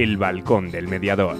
[0.00, 1.36] El Balcón del Mediador.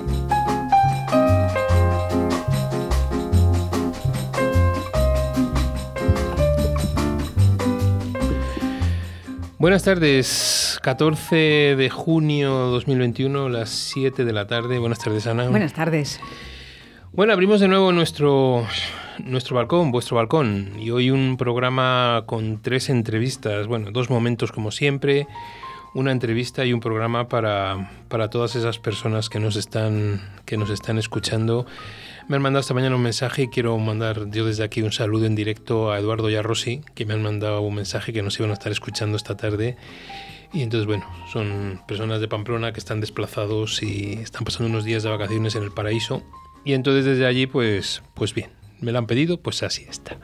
[9.56, 11.36] Buenas tardes, 14
[11.74, 14.78] de junio 2021, las 7 de la tarde.
[14.78, 15.48] Buenas tardes, Ana.
[15.48, 16.20] Buenas tardes.
[17.12, 18.66] Bueno, abrimos de nuevo nuestro,
[19.24, 24.70] nuestro balcón, vuestro balcón, y hoy un programa con tres entrevistas, bueno, dos momentos como
[24.70, 25.26] siempre,
[25.94, 30.70] una entrevista y un programa para, para todas esas personas que nos están, que nos
[30.70, 31.66] están escuchando
[32.30, 35.26] me han mandado esta mañana un mensaje y quiero mandar yo desde aquí un saludo
[35.26, 38.38] en directo a Eduardo y a Rosy, que me han mandado un mensaje que nos
[38.38, 39.76] iban a estar escuchando esta tarde.
[40.52, 45.02] Y entonces, bueno, son personas de Pamplona que están desplazados y están pasando unos días
[45.02, 46.22] de vacaciones en el paraíso.
[46.64, 50.16] Y entonces desde allí, pues, pues bien, me lo han pedido, pues así está.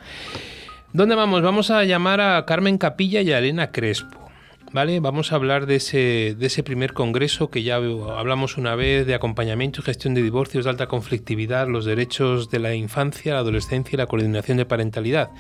[0.93, 1.43] ¿Dónde vamos?
[1.43, 4.26] Vamos a llamar a Carmen Capilla y a Elena Crespo.
[4.73, 5.01] ¿Vale?
[5.01, 9.15] Vamos a hablar de ese, de ese primer congreso que ya hablamos una vez de
[9.15, 13.97] acompañamiento y gestión de divorcios de alta conflictividad, los derechos de la infancia, la adolescencia
[13.97, 15.31] y la coordinación de parentalidad.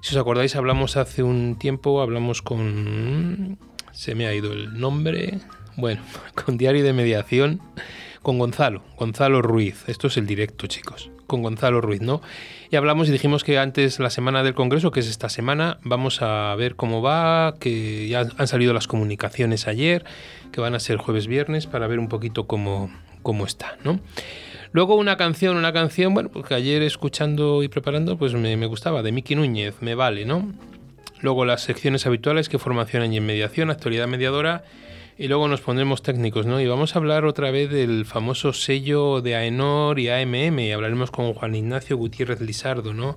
[0.00, 3.58] Si os acordáis, hablamos hace un tiempo, hablamos con...
[3.92, 5.38] Se me ha ido el nombre.
[5.76, 6.02] Bueno,
[6.44, 7.60] con Diario de Mediación,
[8.22, 9.84] con Gonzalo, Gonzalo Ruiz.
[9.88, 12.22] Esto es el directo, chicos con Gonzalo Ruiz, ¿no?
[12.70, 16.22] Y hablamos y dijimos que antes la semana del Congreso, que es esta semana, vamos
[16.22, 20.04] a ver cómo va, que ya han salido las comunicaciones ayer,
[20.52, 22.90] que van a ser jueves, viernes, para ver un poquito cómo,
[23.22, 24.00] cómo está, ¿no?
[24.74, 29.12] Luego una canción, una canción, bueno, porque ayer escuchando y preparando, pues me, gustaba, de
[29.12, 30.52] Miki Núñez, me vale, ¿no?
[31.20, 34.64] Luego las secciones habituales, que formación y en mediación, actualidad mediadora,
[35.16, 36.60] y luego nos pondremos técnicos, ¿no?
[36.60, 40.72] Y vamos a hablar otra vez del famoso sello de AENOR y AMM.
[40.74, 43.16] Hablaremos con Juan Ignacio Gutiérrez Lizardo, ¿no?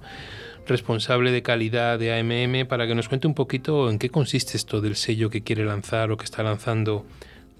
[0.67, 4.79] Responsable de calidad de AMM, para que nos cuente un poquito en qué consiste esto
[4.79, 7.05] del sello que quiere lanzar o que está lanzando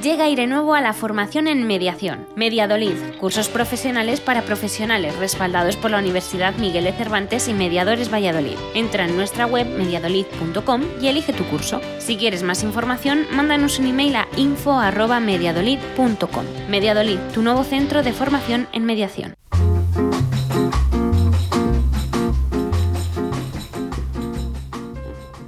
[0.00, 2.26] Llega nuevo a la formación en mediación.
[2.34, 8.56] Mediadolid, cursos profesionales para profesionales respaldados por la Universidad Miguel de Cervantes y Mediadores Valladolid.
[8.74, 11.82] Entra en nuestra web mediadolid.com y elige tu curso.
[11.98, 16.46] Si quieres más información, mándanos un email a info@mediadolid.com.
[16.70, 19.34] Mediadolid, tu nuevo centro de formación en mediación.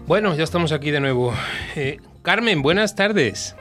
[0.07, 1.33] Bueno, ya estamos aquí de nuevo.
[1.77, 3.57] Eh, Carmen, buenas tardes.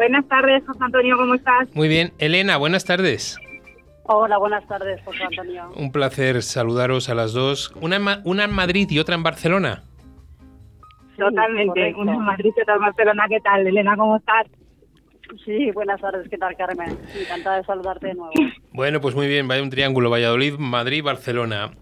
[0.00, 1.68] Buenas tardes, José Antonio, ¿cómo estás?
[1.74, 2.14] Muy bien.
[2.16, 3.36] Elena, buenas tardes.
[4.04, 5.70] Hola, buenas tardes, José Antonio.
[5.76, 7.70] Un placer saludaros a las dos.
[7.82, 9.82] Una en, una en Madrid y otra en Barcelona.
[11.18, 13.26] Totalmente, una en Madrid y otra en Barcelona.
[13.28, 13.94] ¿Qué tal, Elena?
[13.94, 14.46] ¿Cómo estás?
[15.44, 16.98] Sí, buenas tardes, ¿qué tal, Carmen?
[17.20, 18.32] Encantada de saludarte de nuevo.
[18.72, 21.72] Bueno, pues muy bien, vaya un triángulo, Valladolid, Madrid, Barcelona.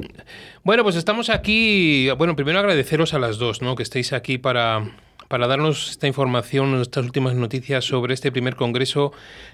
[0.65, 3.77] Bueno, pues estamos aquí, bueno, primero agradeceros a las dos, ¿no?
[3.77, 4.83] Que estéis aquí para,
[5.29, 9.13] para darnos esta información, estas últimas noticias sobre este primer congreso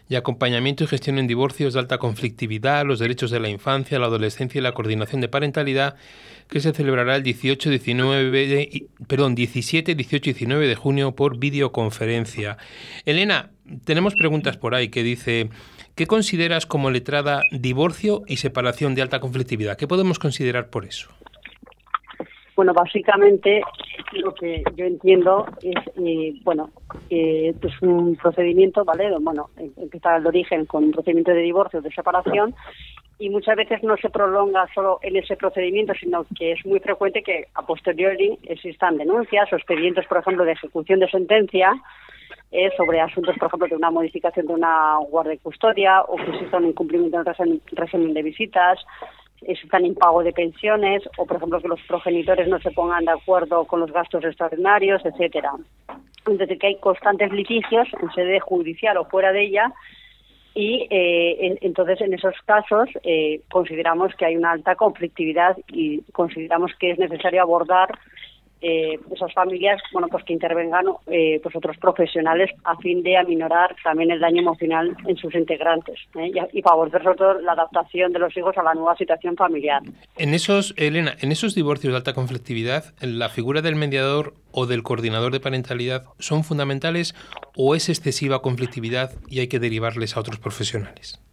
[0.08, 4.06] de acompañamiento y gestión en divorcios de alta conflictividad, los derechos de la infancia, la
[4.06, 5.96] adolescencia y la coordinación de parentalidad,
[6.48, 12.56] que se celebrará el 18, 19, perdón, 17, 18 y 19 de junio por videoconferencia.
[13.04, 13.50] Elena,
[13.84, 15.50] tenemos preguntas por ahí que dice,
[15.96, 19.76] ¿qué consideras como letrada divorcio y separación de alta conflictividad?
[19.76, 21.08] ¿Qué podemos considerar por eso?
[22.56, 23.62] Bueno, básicamente
[24.12, 26.70] lo que yo entiendo es, eh, bueno,
[27.08, 29.10] que es un procedimiento, ¿vale?
[29.20, 32.54] Bueno, empieza el origen con un procedimiento de divorcio o de separación
[33.18, 37.22] y muchas veces no se prolonga solo en ese procedimiento, sino que es muy frecuente
[37.22, 41.72] que a posteriori existan denuncias o expedientes, por ejemplo, de ejecución de sentencia
[42.52, 46.30] eh, sobre asuntos, por ejemplo, de una modificación de una guardia y custodia o que
[46.30, 48.78] exista un incumplimiento del régimen de visitas
[49.42, 53.64] existan impago de pensiones o, por ejemplo, que los progenitores no se pongan de acuerdo
[53.64, 55.52] con los gastos extraordinarios, etcétera.
[56.26, 59.72] Entonces, que hay constantes litigios en sede judicial o fuera de ella
[60.54, 66.70] y eh, entonces en esos casos eh, consideramos que hay una alta conflictividad y consideramos
[66.78, 67.98] que es necesario abordar
[68.66, 73.76] eh, esas familias, bueno, pues que intervengan eh, pues otros profesionales a fin de aminorar
[73.84, 76.32] también el daño emocional en sus integrantes ¿eh?
[76.50, 79.82] y, favorecer sobre todo la adaptación de los hijos a la nueva situación familiar.
[80.16, 84.82] En esos, Elena, en esos divorcios de alta conflictividad, la figura del mediador o del
[84.82, 87.14] coordinador de parentalidad son fundamentales
[87.56, 91.23] o es excesiva conflictividad y hay que derivarles a otros profesionales.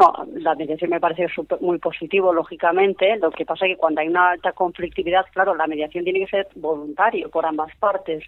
[0.00, 1.26] No, la mediación me parece
[1.60, 3.18] muy positivo, lógicamente.
[3.18, 6.26] Lo que pasa es que cuando hay una alta conflictividad, claro, la mediación tiene que
[6.26, 8.24] ser voluntario por ambas partes.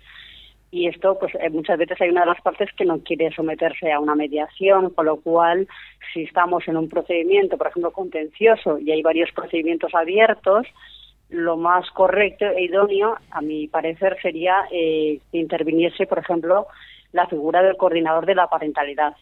[0.71, 3.91] Y esto, pues eh, muchas veces hay una de las partes que no quiere someterse
[3.91, 5.67] a una mediación, con lo cual,
[6.13, 10.67] si estamos en un procedimiento, por ejemplo, contencioso, y hay varios procedimientos abiertos,
[11.31, 16.67] lo más correcto e idóneo, a mi parecer, sería eh, que interviniese, por ejemplo,
[17.13, 19.15] la figura del coordinador de la parentalidad.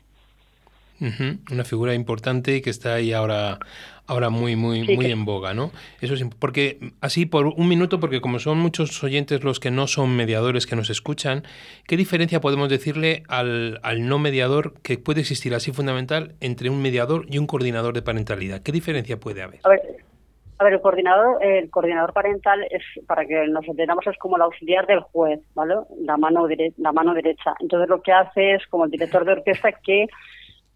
[1.50, 3.58] Una figura importante y que está ahí ahora,
[4.06, 5.70] ahora muy, muy, muy en boga, ¿no?
[6.00, 9.86] Eso es porque así por un minuto, porque como son muchos oyentes los que no
[9.86, 11.44] son mediadores que nos escuchan,
[11.86, 16.82] ¿qué diferencia podemos decirle al, al no mediador que puede existir así fundamental entre un
[16.82, 18.62] mediador y un coordinador de parentalidad?
[18.62, 19.60] ¿Qué diferencia puede haber?
[19.64, 19.80] A ver,
[20.60, 24.42] a ver, el coordinador, el coordinador parental es, para que nos entendamos, es como el
[24.42, 25.76] auxiliar del juez, ¿vale?
[26.02, 26.46] La mano,
[26.76, 27.54] la mano derecha.
[27.60, 30.06] Entonces lo que hace es como el director de orquesta que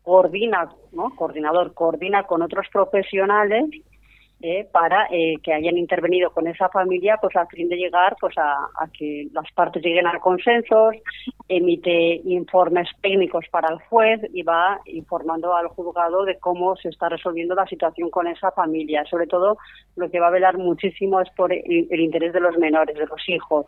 [0.05, 1.11] coordina, ¿no?
[1.17, 3.65] Coordinador, coordina con otros profesionales
[4.43, 8.37] eh, para eh, que hayan intervenido con esa familia, pues a fin de llegar, pues
[8.37, 10.97] a, que las partes lleguen a consensos,
[11.49, 17.09] emite informes técnicos para el juez y va informando al juzgado de cómo se está
[17.09, 19.03] resolviendo la situación con esa familia.
[19.07, 19.57] Sobre todo,
[19.97, 23.27] lo que va a velar muchísimo es por el, interés de los menores, de los
[23.29, 23.65] hijos.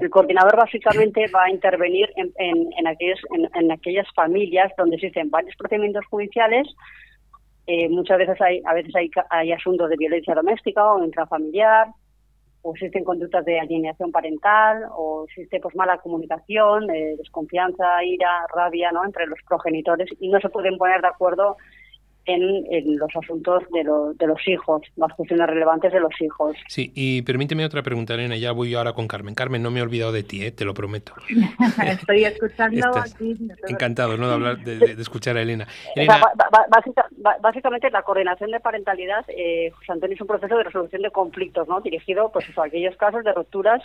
[0.00, 3.20] El coordinador básicamente va a intervenir en, aquellos,
[3.54, 6.68] en, aquellas familias donde existen varios procedimientos judiciales.
[7.66, 11.88] Eh, muchas veces hay, a veces hay, hay asuntos de violencia doméstica o intrafamiliar,
[12.62, 18.90] o existen conductas de alienación parental, o existe pues mala comunicación, eh, desconfianza, ira, rabia,
[18.92, 19.04] ¿no?
[19.04, 21.56] entre los progenitores y no se pueden poner de acuerdo
[22.26, 26.56] en, los asuntos de, de, los hijos, las cuestiones relevantes de los hijos.
[26.68, 29.34] Sí, y permíteme otra pregunta, Elena, ya voy ahora con Carmen.
[29.34, 30.52] Carmen, no me he olvidado de ti, ¿eh?
[30.52, 31.12] te lo prometo.
[31.86, 33.36] Estoy escuchando aquí.
[33.68, 34.28] Encantado ¿no?
[34.28, 35.66] de, hablar, de, escuchar a Elena.
[37.40, 41.68] básicamente la coordinación de parentalidad, eh, José Antonio, es un proceso de resolución de conflictos,
[41.68, 41.80] ¿no?
[41.80, 43.82] dirigido pues, a aquellos casos de rupturas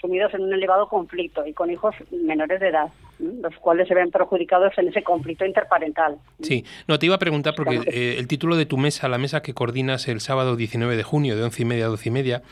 [0.00, 2.88] sumidos en un elevado conflicto y con hijos menores de edad,
[3.18, 6.16] los cuales se ven perjudicados en ese conflicto interparental.
[6.40, 9.42] Sí, no, te iba a preguntar porque eh, el título de tu mesa, la mesa
[9.42, 12.42] que coordinas el sábado 19 de junio de once y media a doce y media,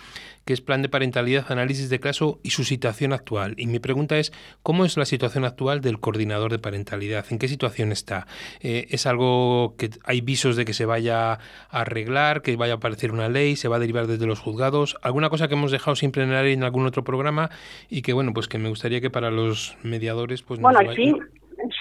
[0.46, 3.54] que es Plan de Parentalidad, Análisis de Caso y su situación actual.
[3.58, 7.26] Y mi pregunta es, ¿cómo es la situación actual del coordinador de parentalidad?
[7.30, 8.28] ¿En qué situación está?
[8.60, 11.38] Eh, ¿Es algo que hay visos de que se vaya a
[11.70, 14.96] arreglar, que vaya a aparecer una ley, se va a derivar desde los juzgados?
[15.02, 17.50] ¿Alguna cosa que hemos dejado el aire en algún otro programa
[17.90, 20.42] y que, bueno, pues que me gustaría que para los mediadores...
[20.42, 21.12] pues Bueno, sí.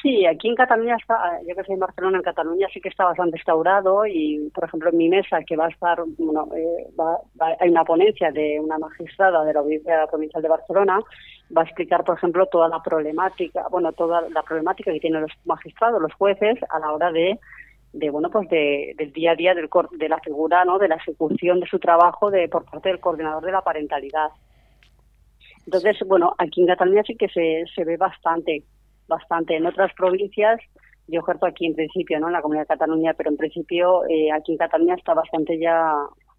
[0.05, 3.05] Sí, aquí en Cataluña está, yo que soy en Barcelona, en Cataluña sí que está
[3.05, 6.85] bastante instaurado y, por ejemplo, en mi mesa que va a estar, bueno, eh,
[7.59, 11.00] hay una ponencia de una magistrada de la Audiencia Provincial de Barcelona,
[11.57, 15.31] va a explicar, por ejemplo, toda la problemática, bueno, toda la problemática que tienen los
[15.43, 17.39] magistrados, los jueces a la hora de
[17.91, 20.95] de bueno pues de, del día a día del, de la figura no de la
[20.95, 24.31] ejecución de su trabajo de por parte del coordinador de la parentalidad.
[25.65, 28.65] Entonces bueno aquí en Cataluña sí que se, se ve bastante
[29.07, 29.55] bastante.
[29.55, 30.59] En otras provincias,
[31.07, 32.27] yo ejerzo aquí en principio, ¿no?
[32.27, 35.93] En la Comunidad de Cataluña, pero en principio eh, aquí en Cataluña está bastante ya,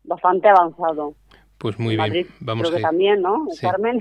[0.05, 1.15] bastante avanzado.
[1.59, 3.47] Pues muy bien, vamos creo que también, ¿no?
[3.61, 4.01] Carmen.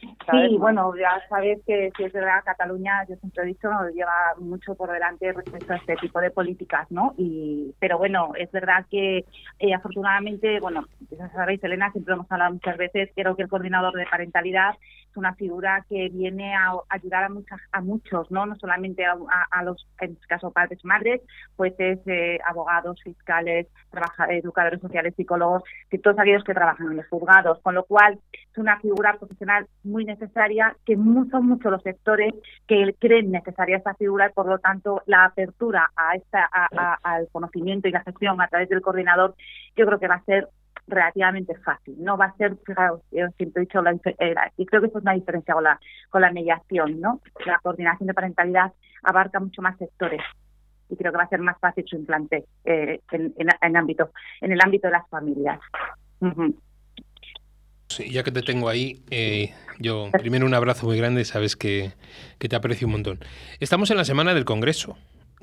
[0.00, 4.74] Sí, bueno, ya sabes que si es verdad, Cataluña, yo siempre he dicho, lleva mucho
[4.74, 7.14] por delante respecto a este tipo de políticas, ¿no?
[7.16, 9.24] Y, pero bueno, es verdad que
[9.58, 13.94] eh, afortunadamente, bueno, ya sabéis, Elena, siempre hemos hablado muchas veces, creo que el coordinador
[13.94, 14.74] de parentalidad
[15.10, 18.44] es una figura que viene a ayudar a muchas, a muchos, ¿no?
[18.44, 21.22] No solamente a, los, en este caso, padres, madres,
[21.56, 23.66] pues es eh, abogados, fiscales,
[24.28, 28.58] educadores sociales, psicólogos, que todos aquellos que trabajan en los juzgados, con lo cual es
[28.58, 32.34] una figura profesional muy necesaria, que son muchos los sectores
[32.66, 36.48] que creen necesaria esta figura y por lo tanto la apertura a esta,
[37.02, 39.34] al conocimiento y la gestión a través del coordinador,
[39.76, 40.48] yo creo que va a ser
[40.86, 41.96] relativamente fácil.
[41.98, 44.98] No va a ser, fijaos, yo siempre he dicho, la, eh, y creo que eso
[44.98, 45.78] es una diferencia con la,
[46.10, 47.20] con la mediación, ¿no?
[47.44, 50.22] La coordinación de parentalidad abarca mucho más sectores
[50.88, 54.52] y creo que va a ser más fácil su implante eh, en, en, ámbito, en
[54.52, 55.60] el ámbito de las familias.
[57.88, 61.92] Sí, ya que te tengo ahí, eh, yo primero un abrazo muy grande, sabes que,
[62.38, 63.20] te aprecio un montón.
[63.60, 64.96] Estamos en la semana del Congreso.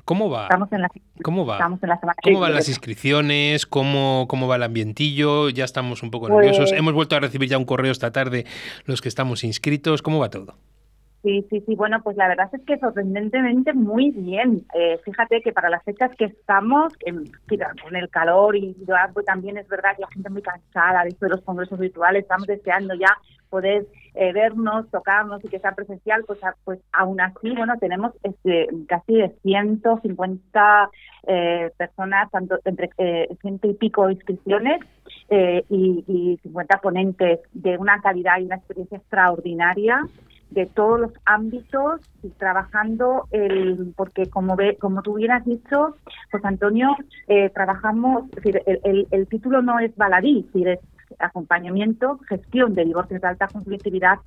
[0.04, 0.44] ¿Cómo va?
[0.44, 0.88] Estamos en la,
[1.24, 1.56] ¿Cómo va?
[1.56, 3.66] Estamos en la semana ¿Cómo van las inscripciones?
[3.66, 5.50] ¿Cómo, ¿Cómo va el ambientillo?
[5.50, 6.70] Ya estamos un poco nerviosos.
[6.70, 8.46] Pues Hemos vuelto a recibir ya un correo esta tarde
[8.84, 10.02] los que estamos inscritos.
[10.02, 10.54] ¿Cómo va todo?
[11.22, 11.74] Sí, sí, sí.
[11.74, 14.64] Bueno, pues la verdad es que sorprendentemente muy bien.
[14.74, 16.92] Eh, fíjate que para las fechas que estamos,
[17.82, 18.76] con el calor y
[19.12, 22.46] pues también es verdad que la gente muy cansada de de los congresos virtuales, estamos
[22.46, 23.08] deseando ya
[23.48, 28.68] poder eh, vernos, tocarnos y que sea presencial, pues, pues aún así, bueno, tenemos este,
[28.86, 30.90] casi 150
[31.26, 34.80] eh, personas, tanto entre eh, ciento y pico inscripciones
[35.28, 40.00] y, y 50 ponentes de una calidad y una experiencia extraordinaria
[40.50, 45.96] de todos los ámbitos y trabajando el porque como ve como tú hubieras dicho
[46.30, 50.80] pues Antonio eh, trabajamos es decir, el, el, título no es baladí es es
[51.18, 54.18] acompañamiento gestión de divorcios de alta conflictividad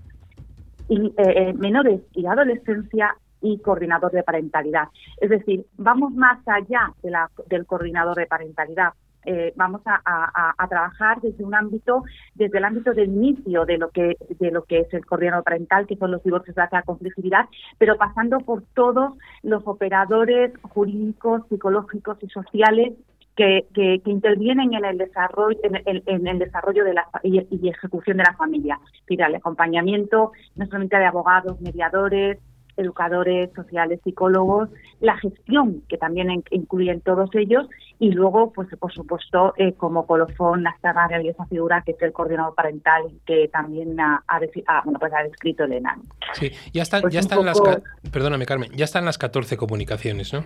[0.90, 4.90] y eh, eh, menores y adolescencia y coordinador de parentalidad.
[5.22, 8.94] Es decir vamos más allá de la, del coordinador de parentalidad
[9.26, 12.04] eh, vamos a, trabajar desde un ámbito,
[12.36, 15.88] desde el ámbito del inicio de lo que de lo que es el coordinador parental,
[15.88, 17.46] que son los divorcios de alta conflictividad,
[17.78, 22.94] pero pasando por todos los operadores jurídicos, psicológicos y sociales
[23.36, 28.24] que, que, intervienen en el desarrollo en, el desarrollo de la y, y, ejecución de
[28.24, 32.38] la familia, el acompañamiento no solamente de abogados, mediadores,
[32.80, 34.70] educadores sociales, psicólogos,
[35.00, 37.68] la gestión, que también incluyen todos ellos,
[38.00, 40.76] y luego, pues por supuesto, eh, como colofón, la
[41.26, 44.24] esa figura que es el coordinador parental, que también ha,
[44.84, 46.00] bueno, pues ha descrito Elena.
[46.34, 47.62] Sí, ya están, pues ya están las...
[48.12, 50.46] Perdóname, Carmen, ya están las 14 comunicaciones, ¿no?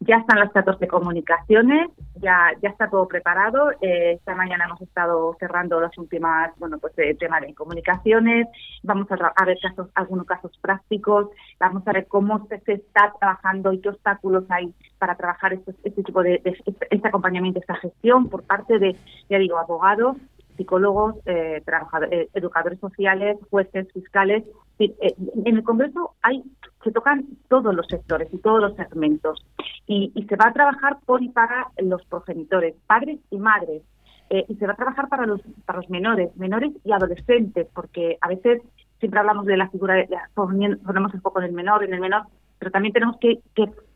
[0.00, 3.70] Ya están las 14 comunicaciones, ya ya está todo preparado.
[3.80, 8.46] Eh, esta mañana hemos estado cerrando las últimas, bueno, pues el tema de comunicaciones.
[8.82, 11.28] Vamos a, ver casos, algunos casos prácticos.
[11.58, 16.02] Vamos a ver cómo se, está trabajando y qué obstáculos hay para trabajar este, este
[16.02, 18.96] tipo de, este acompañamiento, esta gestión por parte de,
[19.30, 20.16] ya digo, abogados,
[20.56, 24.44] psicólogos, eh, trabajadores, eh, educadores sociales, jueces, fiscales.
[24.78, 26.42] En el Congreso hay
[26.86, 29.44] se tocan todos los sectores y todos los segmentos
[29.88, 33.82] y, se va a trabajar por y para los progenitores, padres y madres.
[34.30, 38.18] Eh, y se va a trabajar para los, para los menores, menores y adolescentes, porque
[38.20, 38.60] a veces
[38.98, 42.22] siempre hablamos de la figura, de, ponemos el foco en el menor, en el menor,
[42.58, 43.40] pero también tenemos que,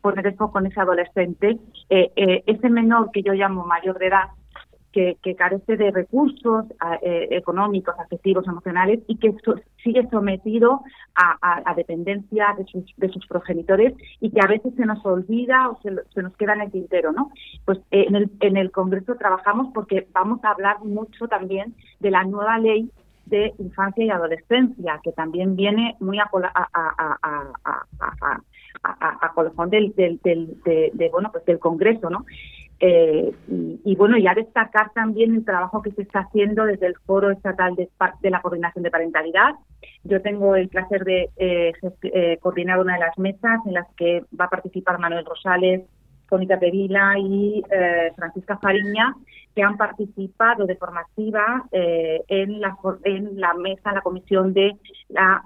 [0.01, 1.57] poner el foco en ese adolescente,
[1.89, 4.29] eh, eh, ese menor que yo llamo mayor de edad,
[4.91, 6.65] que, carece de recursos
[7.01, 9.33] eh, económicos, afectivos, emocionales y que
[9.83, 10.81] sigue sometido
[11.15, 15.79] a, dependencia de sus, de sus progenitores y que a veces se nos olvida o
[15.81, 17.31] se, nos queda en el tintero, ¿no?
[17.65, 22.11] Pues eh, en, el, en el Congreso trabajamos porque vamos a hablar mucho también de
[22.11, 22.91] la nueva ley
[23.25, 27.17] de infancia y adolescencia, que también viene muy a, a,
[28.83, 32.25] a, colofón del, del, del, de, bueno, pues del Congreso, ¿no?
[32.83, 33.31] Eh,
[33.85, 37.75] y, bueno, ya destacar también el trabajo que se está haciendo desde el Foro Estatal
[37.75, 37.89] de,
[38.29, 39.53] la Coordinación de Parentalidad.
[40.03, 44.23] Yo tengo el placer de eh, eh, coordinar una de las mesas en las que
[44.37, 45.83] va a participar Manuel Rosales,
[46.27, 47.61] Conita Pevila y
[48.15, 49.13] Francisca Fariña,
[49.53, 54.77] que han participado de forma activa en, la, en la mesa, en la comisión de
[55.09, 55.43] la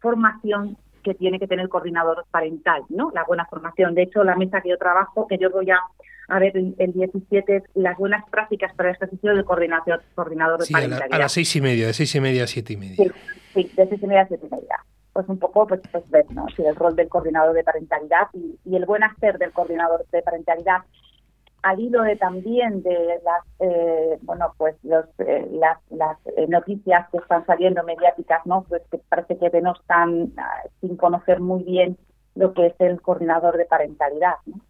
[0.00, 0.76] formación
[1.08, 3.10] que tiene que tener el coordinador parental, ¿no?
[3.14, 3.94] La buena formación.
[3.94, 5.80] De hecho, la mesa que yo trabajo, que yo voy a
[6.28, 11.08] a ver el, 17 las buenas prácticas para el ejercicio del coordinador, coordinador de parentalidad.
[11.10, 12.96] A, las seis y media, de seis y media a siete y media.
[13.54, 14.76] Sí, de seis y media a siete y media.
[15.14, 16.46] Pues un poco, pues, pues ver, ¿no?
[16.54, 20.82] Si el rol del coordinador de parentalidad y, el buen hacer del coordinador de parentalidad
[21.62, 27.08] al hilo de también de las eh, bueno pues los, eh, las, las eh, noticias
[27.10, 31.64] que están saliendo mediáticas no pues que parece que no están ah, sin conocer muy
[31.64, 31.98] bien
[32.34, 34.60] lo que es el coordinador de parentalidad ¿no?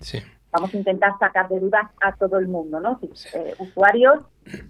[0.00, 0.18] Sí.
[0.52, 3.00] vamos a intentar sacar de dudas a todo el mundo no
[3.34, 4.20] eh, usuarios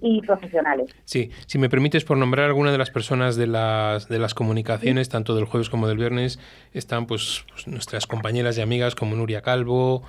[0.01, 0.91] y profesionales.
[1.05, 5.09] Sí, si me permites, por nombrar alguna de las personas de las, de las comunicaciones,
[5.09, 6.39] tanto del jueves como del viernes,
[6.73, 10.03] están pues, pues, nuestras compañeras y amigas como Nuria Calvo,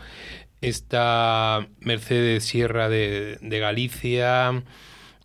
[0.62, 4.64] está Mercedes Sierra de, de Galicia,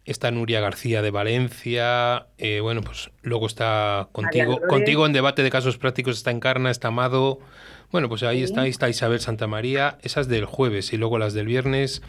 [0.05, 5.51] está Nuria García de Valencia, eh, bueno, pues luego está contigo, contigo en debate de
[5.51, 7.39] casos prácticos, está Encarna, está Amado,
[7.91, 8.45] bueno, pues ahí Sí.
[8.45, 12.03] está, ahí está Isabel Santamaría, esas del jueves y luego las del viernes.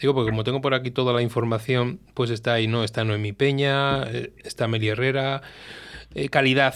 [0.00, 2.82] Digo, porque como tengo por aquí toda la información, pues está ahí, ¿no?
[2.82, 5.42] Está Noemi Peña, eh, está Meli Herrera.
[6.14, 6.74] Eh, calidad.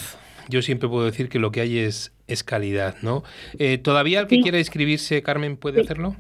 [0.48, 3.24] Yo siempre puedo decir que lo que hay es, es calidad, ¿no?
[3.58, 4.42] Eh, ¿Todavía el que Sí.
[4.42, 5.84] quiera inscribirse, Carmen, puede Sí.
[5.84, 6.14] hacerlo?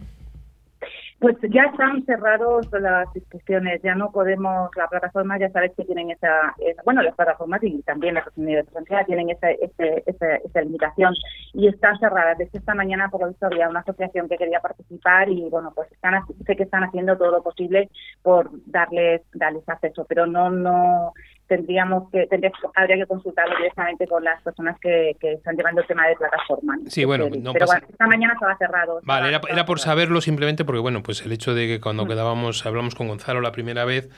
[1.20, 6.12] Pues ya están cerrados las inscripciones, ya no podemos, la plataforma ya sabes que tienen
[6.12, 10.60] esa, esa- bueno, las plataformas y también las comunidades presenciales tienen esa, ese- esa, esa
[10.60, 11.14] limitación
[11.54, 12.38] y están cerradas.
[12.38, 15.90] Desde esta mañana, por lo visto, había una asociación que quería participar y, bueno, pues
[15.90, 17.90] están, sé que están haciendo todo lo posible
[18.22, 21.14] por darles, darles acceso, pero no, no,
[21.48, 25.86] tendríamos que, tendría, habría que consultarlo directamente con las personas que, que están llevando el
[25.86, 26.76] tema de plataforma.
[26.76, 26.90] ¿no?
[26.90, 29.00] Sí, bueno, Pero no pero pasa- bueno, esta mañana estaba cerrado.
[29.02, 29.96] Vale, era, era por cerrado.
[29.96, 33.50] saberlo simplemente porque, bueno, pues el hecho de que cuando quedábamos, hablamos con Gonzalo la
[33.52, 34.08] primera vez,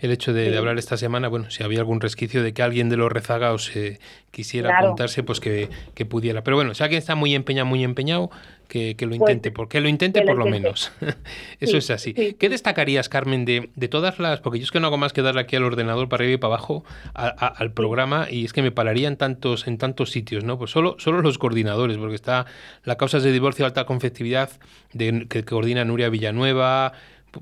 [0.00, 2.96] el hecho de, hablar esta semana, bueno, si había algún resquicio de que alguien de
[2.96, 3.98] los rezagados eh,
[4.30, 4.86] quisiera Claro.
[4.86, 6.42] apuntarse, pues que, que pudiera.
[6.42, 8.30] Pero bueno, si alguien está muy empeñado, muy empeñado,
[8.68, 10.60] que, que lo Pues, intente, porque lo intente por lo intente.
[10.62, 10.92] menos.
[11.60, 12.14] Eso Sí, es así.
[12.16, 15.12] sí, ¿Qué destacarías, Carmen, de, de todas las, porque yo es que no hago más
[15.12, 16.84] que darle aquí al ordenador para arriba y para abajo
[17.14, 20.58] a- a- al programa y es que me pararía en tantos, en tantos sitios, ¿no?
[20.58, 22.46] Pues solo, solo los coordinadores, porque está
[22.84, 24.50] la causas de divorcio de alta conflictividad
[24.92, 26.92] de, que, coordina Nuria Villanueva,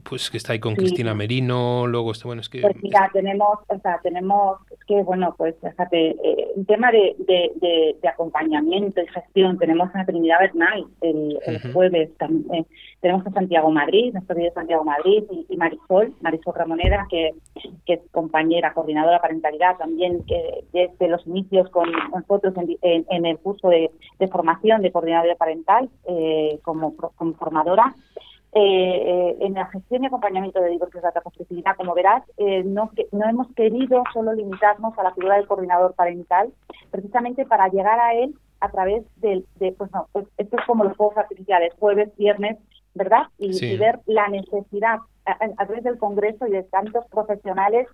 [0.08, 0.78] pues que está ahí con Sí.
[0.78, 2.60] Cristina Merino, luego está, bueno, es que...
[2.60, 7.14] Pues mira, tenemos, o sea, tenemos, es que bueno, pues fíjate, eh, un tema de,
[7.18, 11.38] de, de, de acompañamiento y gestión, tenemos a Trinidad Bernal el,
[11.72, 12.64] jueves, tam- eh,
[13.00, 17.30] tenemos a Santiago Madrid, nuestro querido Santiago Madrid y, y Marisol, Marisol Ramonera, que,
[17.84, 23.06] que es compañera, coordinadora de parentalidad, también que desde los inicios con nosotros en, en-
[23.08, 23.90] en el curso de,
[24.28, 27.94] formación de coordinadora parental eh, como, como formadora.
[28.58, 32.90] Eh, en la gestión y acompañamiento de divorcios de alta conflictividad, como verás, eh, no,
[33.12, 36.50] no hemos querido solo limitarnos a la figura del coordinador parental,
[36.90, 40.84] precisamente para llegar a él a través del, de, pues no, pues esto es como
[40.84, 42.56] los juegos artificiales, jueves, viernes,
[42.94, 43.24] ¿verdad?
[43.36, 43.72] Y, Sí.
[43.72, 47.86] y ver la necesidad a través del Congreso y de tantos profesionales,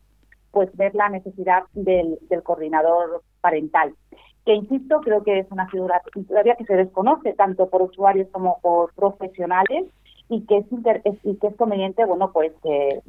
[0.53, 3.95] pues ver la necesidad del, del coordinador parental
[4.45, 8.59] que insisto, creo que es una figura todavía que se desconoce tanto por usuarios como
[8.61, 9.87] por profesionales
[10.35, 10.65] y que es,
[11.25, 13.01] y que es conveniente, bueno, pues eh,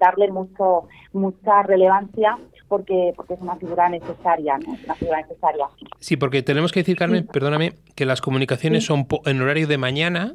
[0.00, 2.38] darle mucho mucha relevancia
[2.68, 4.76] porque porque es una figura necesaria, ¿no?
[4.84, 5.66] Una figura necesaria.
[5.98, 7.28] Sí, porque tenemos que decir, Carmen, Sí.
[7.32, 8.86] perdóname, que las comunicaciones Sí.
[8.88, 10.34] son po- en horario de mañana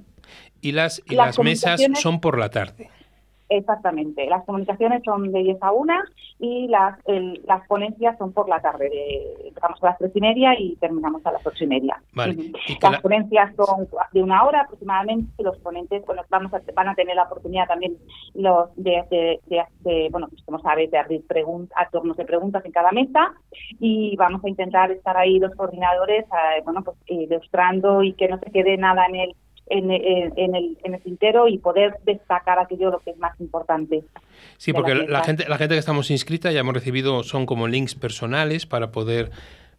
[0.61, 2.89] y las, y Las las mesas son por la tarde.
[3.57, 4.25] Exactamente.
[4.27, 5.93] Las comunicaciones son de 10 a 1
[6.39, 8.89] y las el- las ponencias son por la tarde.
[8.89, 12.01] De, empezamos a las tres y media y terminamos a las ocho y media.
[12.13, 12.33] Vale.
[12.33, 16.61] Y Las la- ponencias son de una hora aproximadamente y los ponentes bueno, vamos a,
[16.73, 17.97] van a tener la oportunidad también
[18.33, 21.23] los de, de, de- bueno, pues como sabes, de abrir
[21.75, 23.33] a turnos de preguntas en cada mesa
[23.79, 28.37] y vamos a intentar estar ahí los coordinadores, eh, bueno, pues ilustrando y que no
[28.39, 29.35] se quede nada en el
[29.67, 33.39] en, en- en el, en el tintero y poder destacar aquello lo que es más
[33.39, 34.03] importante.
[34.57, 37.67] Sí, porque la, la gente, la gente que estamos inscrita ya hemos recibido son como
[37.67, 39.31] links personales para poder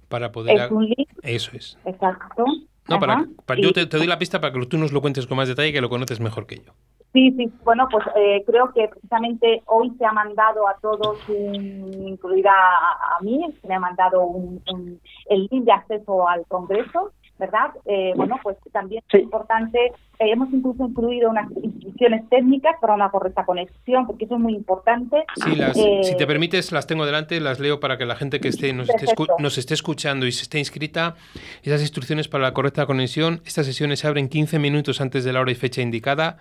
[0.09, 1.79] para poder Es un link, eso es.
[1.85, 2.44] exacto.
[2.88, 5.27] No, para, para- yo te, te doy la pista para que tú nos lo cuentes
[5.27, 6.72] con más detalle que lo conoces mejor que yo.
[7.12, 12.07] Sí, sí, bueno, pues eh, creo que precisamente hoy se ha mandado a todos, un-
[12.09, 16.44] incluida a, a mí, se me ha mandado un, un- el link de acceso al
[16.46, 17.70] Congreso, ¿verdad?
[17.85, 19.79] Eh, bueno, pues también es importante,
[20.18, 24.55] eh, hemos incluso incluido unas instrucciones técnicas para una correcta conexión, porque eso es muy
[24.55, 25.25] importante.
[25.44, 28.40] Sí, las, Eh, si te permites, las tengo delante, las leo para que la gente
[28.40, 29.07] que esté nos, esté,
[29.38, 31.16] nos esté escuchando y se esté inscrita,
[31.62, 33.40] esas instrucciones para la correcta conexión.
[33.44, 36.38] Estas sesiones se abren 15 minutos antes de la hora y fecha indicada.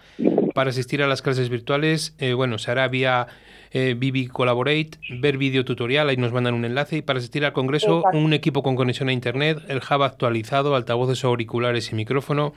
[0.55, 3.27] Para asistir a las clases virtuales, eh, bueno, se hará vía
[3.71, 6.95] eh, Vivi Collaborate, ver vídeo tutorial, ahí nos mandan un enlace.
[6.95, 8.17] Y para asistir al congreso, Exacto.
[8.17, 12.53] un equipo con conexión a internet, el hub actualizado, altavoces auriculares y micrófono.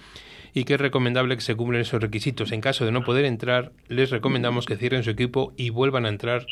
[0.55, 2.53] Y que es recomendable que se cumplan esos requisitos.
[2.53, 6.09] En caso de no poder entrar, les recomendamos que cierren su equipo y vuelvan a
[6.09, 6.47] entrar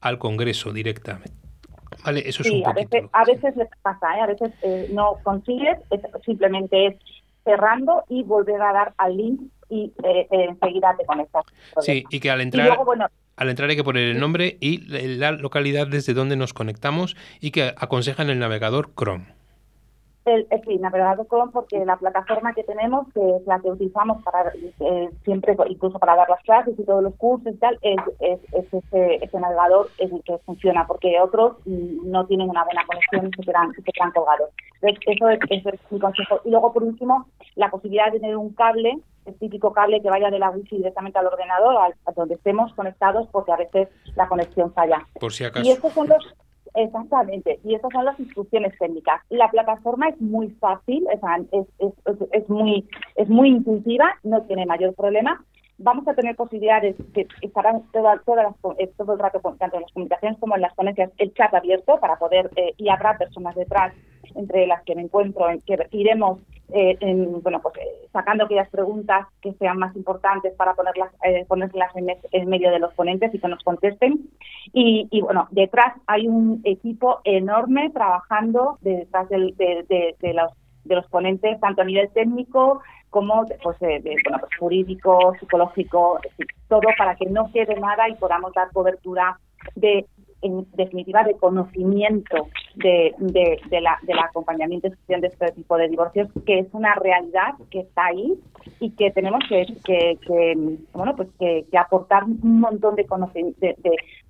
[0.00, 1.32] al congreso directamente.
[2.02, 2.88] Vale, eso es Sí, un a poquito.
[2.96, 4.20] veces, a veces les pasa, ¿eh?
[4.22, 6.94] a veces eh, no consigues, es- simplemente es
[7.44, 9.40] cerrando y volver a dar al link
[9.72, 11.44] y eh, eh, enseguida te conectas.
[11.80, 12.78] Sí, y que al entrar,
[13.36, 14.78] al entrar hay que poner el nombre y
[15.16, 19.41] la localidad desde donde nos conectamos y que aconsejan el navegador Chrome.
[20.24, 24.52] El, el navegador Chrome porque la plataforma que tenemos, que es la que utilizamos para
[24.80, 28.40] eh, siempre, incluso para dar las clases y todos los cursos y tal, es, es,
[28.72, 33.36] ese, ese, navegador es el que funciona, porque otros no tienen una buena conexión y
[33.36, 34.50] se quedan, se quedan colgados.
[34.82, 36.40] eso es, eso es mi consejo.
[36.44, 40.30] Y luego, por último, la posibilidad de tener un cable el típico cable que vaya
[40.30, 44.72] de la wifi directamente al ordenador, a, donde estemos conectados, porque a veces la conexión
[44.72, 45.06] falla.
[45.18, 45.64] Por si acaso.
[45.64, 46.24] Y estos son los,
[46.74, 49.20] Exactamente, y esas son las instrucciones técnicas.
[49.28, 51.92] La plataforma es muy fácil, es, es,
[52.32, 55.44] es, muy, es muy intuitiva, no tiene mayor problema.
[55.78, 59.92] Vamos a tener posibilidades que estarán todas las, eh, todo el rato, tanto en las
[59.92, 63.92] comunicaciones como en las ponencias, el chat abierto para poder, eh, y habrá personas detrás
[64.34, 66.38] entre las que me encuentro, en que iremos
[66.74, 71.44] eh, en, bueno, pues, eh, sacando aquellas preguntas que sean más importantes para ponerlas, eh,
[71.46, 74.30] ponerlas en, medio de los ponentes y que nos contesten.
[74.72, 79.54] Y, y, bueno, detrás hay un equipo enorme trabajando detrás de,
[80.18, 80.50] de, los,
[80.84, 86.18] de los ponentes, tanto a nivel técnico como pues, bueno, pues, jurídico, psicológico,
[86.68, 89.38] todo para que no quede nada y podamos dar cobertura
[89.74, 90.06] de
[90.42, 96.28] en definitiva, de conocimiento de, de, la, del acompañamiento y de este tipo de divorcios,
[96.44, 98.34] que es una realidad que está ahí
[98.80, 100.54] y que tenemos que, que,
[100.92, 103.06] bueno, pues que, aportar un montón de,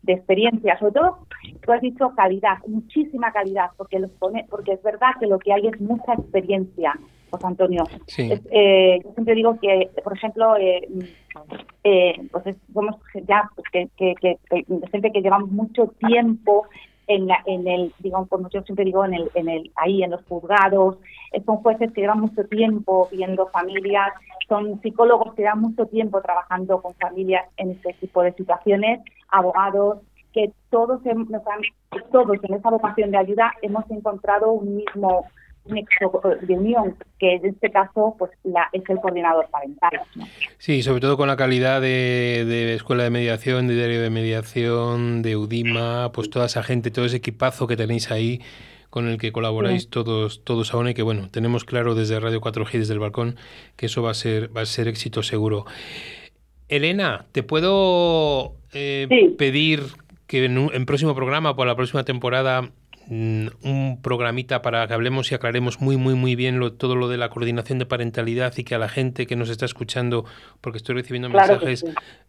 [0.02, 1.26] de, experiencia, sobre todo,
[1.64, 5.52] tú has dicho calidad, muchísima calidad, porque los pone, porque es verdad que lo que
[5.52, 6.98] hay es mucha experiencia,
[7.30, 7.84] José Antonio.
[8.18, 10.88] Eh, yo siempre digo que, por ejemplo, eh,
[11.84, 16.66] eh, pues somos ya pues, que, que, que, gente que llevamos mucho tiempo
[17.06, 20.10] en, la, en el, digamos, como yo siempre digo, en el, en el, ahí en
[20.12, 20.98] los juzgados,
[21.44, 24.12] son jueces que llevan mucho tiempo viendo familias,
[24.48, 29.98] son psicólogos que llevan mucho tiempo trabajando con familias en este tipo de situaciones, abogados,
[30.32, 31.28] que todos, han,
[32.10, 35.26] todos en esa vocación de ayuda hemos encontrado un mismo
[35.66, 40.00] nexo de unión, que en este caso pues la, es el coordinador parental.
[40.58, 45.36] Sí, sobre todo con la calidad de, escuela de mediación, de diario de mediación, de
[45.36, 48.40] UDIMA, pues toda esa gente, todo ese equipazo que tenéis ahí
[48.90, 52.72] con el que colaboráis todos todos ahora y que bueno, tenemos claro desde Radio 4G
[52.72, 53.36] desde el balcón
[53.74, 55.64] que eso va a ser va a ser éxito seguro.
[56.68, 59.82] Elena, ¿te puedo eh, pedir
[60.26, 62.70] que en un en próximo programa, por la próxima temporada,
[63.12, 67.18] un programita para que hablemos y aclaremos muy, muy, muy bien lo, todo lo de
[67.18, 70.24] la coordinación de parentalidad y que a la gente que nos está escuchando,
[70.60, 71.84] porque estoy recibiendo mensajes,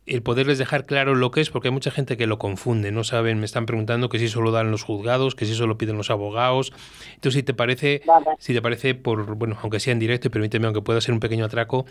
[0.05, 3.05] el poderles dejar claro lo que es, porque hay mucha gente que lo confunde, no
[3.05, 6.09] saben, me están preguntando que si solo dan los juzgados, que si solo piden los
[6.09, 6.73] abogados.
[7.15, 8.01] Entonces, si te parece,
[8.39, 11.21] si te parece, por bueno, aunque sea en directo, y permíteme, aunque pueda ser un
[11.21, 11.85] pequeño atraco,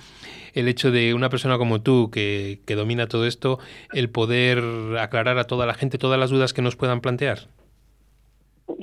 [0.53, 3.59] el hecho de una persona como tú que, que domina todo esto,
[3.95, 4.63] el poder
[4.99, 7.49] aclarar a toda la gente todas las dudas que nos puedan plantear.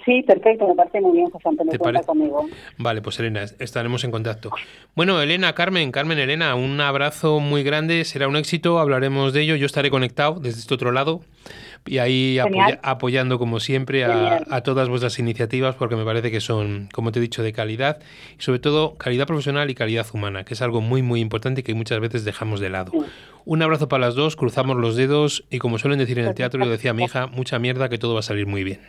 [0.06, 2.48] Sí, perfecto, me parece muy bien, José Antonio, cuenta conmigo.
[2.78, 4.52] Vale, pues Elena, estaremos en contacto.
[4.96, 9.56] Bueno, Elena, Carmen, Carmen, Elena, un abrazo muy grande, será un éxito, hablaremos de ello,
[9.56, 11.22] yo estaré conectado desde este otro lado
[11.86, 12.38] y ahí
[12.84, 17.20] apoyando como siempre a, a, todas vuestras iniciativas porque me parece que son, como te
[17.20, 18.00] he dicho, de calidad
[18.38, 21.64] y sobre todo calidad profesional y calidad humana, que es algo muy muy importante y
[21.64, 22.92] que muchas veces dejamos de lado.
[23.46, 26.60] Un abrazo para las dos, cruzamos los dedos y como suelen decir en el teatro,
[26.60, 28.80] lo decía mi hija, mucha mierda que todo va a salir muy bien.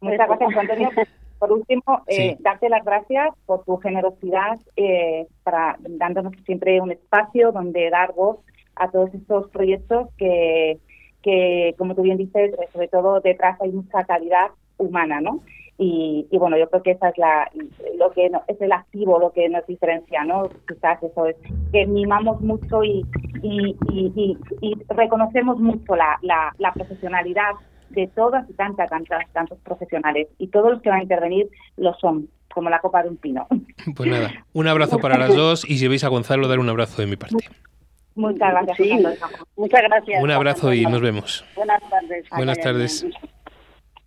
[0.00, 0.90] Muchas gracias, Antonio.
[1.40, 7.50] Por último, eh, darte las gracias por tu generosidad, eh, para dándonos siempre un espacio
[7.50, 8.40] donde dar voz
[8.76, 10.78] a todos estos proyectos que,
[11.22, 15.40] que, como tú bien dices, eh, sobre todo detrás hay mucha calidad humana, ¿no?
[15.82, 17.50] Y, bueno, yo creo que esa es la,
[17.96, 20.46] lo que es el activo, lo que nos diferencia, ¿no?
[20.68, 21.36] Quizás eso es
[21.72, 23.06] que mimamos mucho y,
[23.42, 27.52] y, y, y reconocemos mucho la, la, la profesionalidad
[27.90, 30.28] de todas y tantas, tantas, tantos profesionales.
[30.38, 33.46] Y todos los que van a intervenir lo son, como la copa de un pino.
[33.96, 37.00] Pues nada, un abrazo para las dos y si veis a Gonzalo, dar un abrazo
[37.00, 37.48] de mi parte.
[38.14, 39.00] Muchas gracias.
[39.56, 40.22] Muchas gracias.
[40.22, 41.44] Un abrazo y nos vemos.
[41.56, 42.26] Buenas tardes.
[42.30, 43.06] Buenas tardes.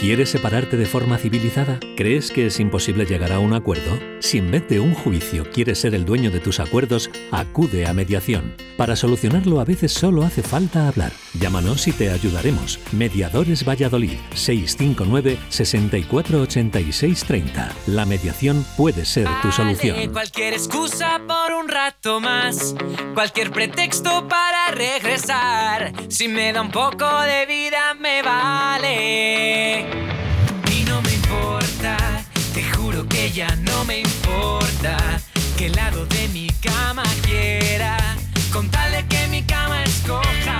[0.00, 1.78] ¿Quieres separarte de forma civilizada?
[1.94, 3.98] ¿Crees que es imposible llegar a un acuerdo?
[4.20, 7.92] Si en vez de un juicio quieres ser el dueño de tus acuerdos, acude a
[7.92, 8.56] mediación.
[8.78, 11.12] Para solucionarlo a veces solo hace falta hablar.
[11.38, 12.80] Llámanos y te ayudaremos.
[12.92, 17.70] Mediadores Valladolid 659 648630.
[17.88, 20.10] La mediación puede ser tu solución.
[20.12, 22.74] Cualquier excusa por un rato más,
[23.12, 25.92] cualquier pretexto para regresar.
[26.08, 29.89] Si me da un poco de vida me vale.
[33.30, 34.96] Que ya no me importa
[35.56, 37.96] qué lado de mi cama quiera,
[38.52, 40.59] con tal de que mi cama escoja.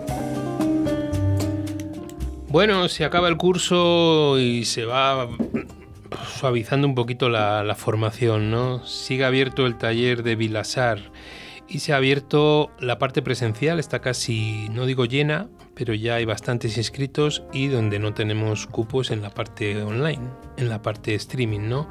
[2.51, 5.29] Bueno, se acaba el curso y se va
[6.37, 8.85] suavizando un poquito la, formación, ¿no?
[8.85, 10.99] Sigue abierto el taller de Vilasar
[11.69, 16.25] y se ha abierto la parte presencial, está casi, no digo llena, pero ya hay
[16.25, 20.19] bastantes inscritos y donde no tenemos cupos en la parte online,
[20.57, 21.87] en la parte streaming, ¿no?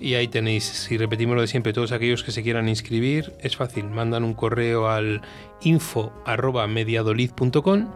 [0.00, 3.54] Y ahí tenéis, si repetimos lo de siempre, todos aquellos que se quieran inscribir, es
[3.54, 5.22] fácil, mandan un correo al
[5.62, 7.90] info@mediadolid.com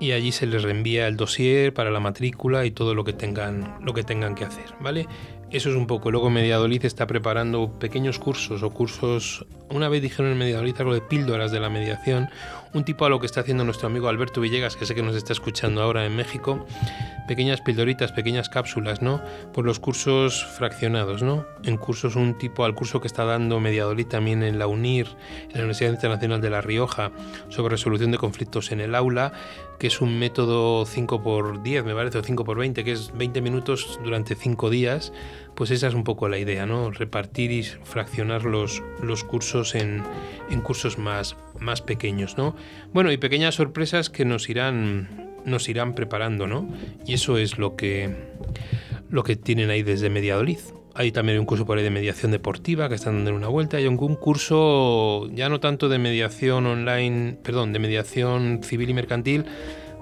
[0.00, 3.78] y allí se les reenvía el dossier para la matrícula y todo lo que tengan,
[3.80, 5.06] lo que tengan que hacer, ¿vale?
[5.50, 6.10] Eso es un poco.
[6.10, 9.46] Luego Mediadolid está preparando pequeños cursos o cursos.
[9.70, 12.28] Una vez dijeron en Mediadolid algo de píldoras de la mediación,
[12.74, 15.14] un tipo a lo que está haciendo nuestro amigo Alberto Villegas, que sé que nos
[15.14, 16.66] está escuchando ahora en México.
[17.28, 19.22] Pequeñas pildoritas, pequeñas cápsulas, ¿no?
[19.52, 21.46] Por los cursos fraccionados, ¿no?
[21.62, 25.06] En cursos, un tipo al curso que está dando Mediadolid también en la UNIR,
[25.44, 27.12] en la Universidad Internacional de La Rioja,
[27.48, 29.32] sobre resolución de conflictos en el aula,
[29.78, 34.68] que es un método 5x10, me parece, o 5x20, que es 20 minutos durante 5
[34.70, 35.12] días
[35.56, 36.90] pues esa es un poco la idea, ¿no?
[36.90, 40.02] Repartir y fraccionar los, los cursos en,
[40.50, 42.56] en, cursos más, más pequeños, ¿no?
[42.92, 46.68] Bueno, y pequeñas sorpresas que nos irán, nos irán preparando, ¿no?
[47.06, 48.14] Y eso es lo que,
[49.10, 50.58] lo que tienen ahí desde Mediadolid.
[50.96, 53.78] Hay también un curso por ahí de mediación deportiva que están dando una vuelta.
[53.78, 59.44] Hay un curso ya no tanto de mediación online, perdón, de mediación civil y mercantil,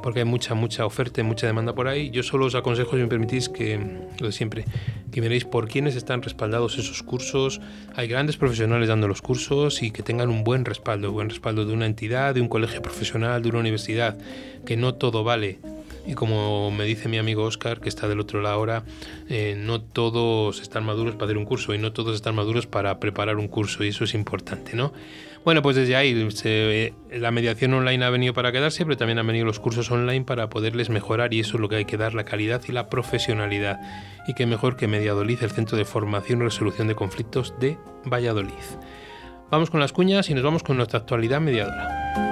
[0.02, 2.10] porque hay mucha, mucha oferta y mucha demanda por ahí.
[2.10, 3.78] Yo solo os aconsejo, si me permitís, que,
[4.18, 4.64] lo de siempre,
[5.10, 7.60] que miréis por quiénes están respaldados esos cursos.
[7.94, 11.72] Hay grandes profesionales dando los cursos y que tengan un buen respaldo, buen respaldo de
[11.72, 14.18] una entidad, de un colegio profesional, de una universidad,
[14.66, 15.58] que no todo vale.
[16.06, 18.82] Y como me dice mi amigo Oscar, que está del otro lado ahora,
[19.28, 22.98] eh, no todos están maduros para hacer un curso y no todos están maduros para
[22.98, 24.92] preparar un curso y eso es importante, ¿no?
[25.44, 29.44] Bueno, pues desde ahí la mediación online ha venido para quedarse, pero también han venido
[29.44, 32.24] los cursos online para poderles mejorar y eso es lo que hay que dar, la
[32.24, 33.80] calidad y la profesionalidad.
[34.28, 38.52] Y que mejor que Mediadolid, el Centro de Formación y Resolución de Conflictos de Valladolid.
[39.50, 42.31] Vamos con las cuñas y nos vamos con nuestra actualidad mediadora.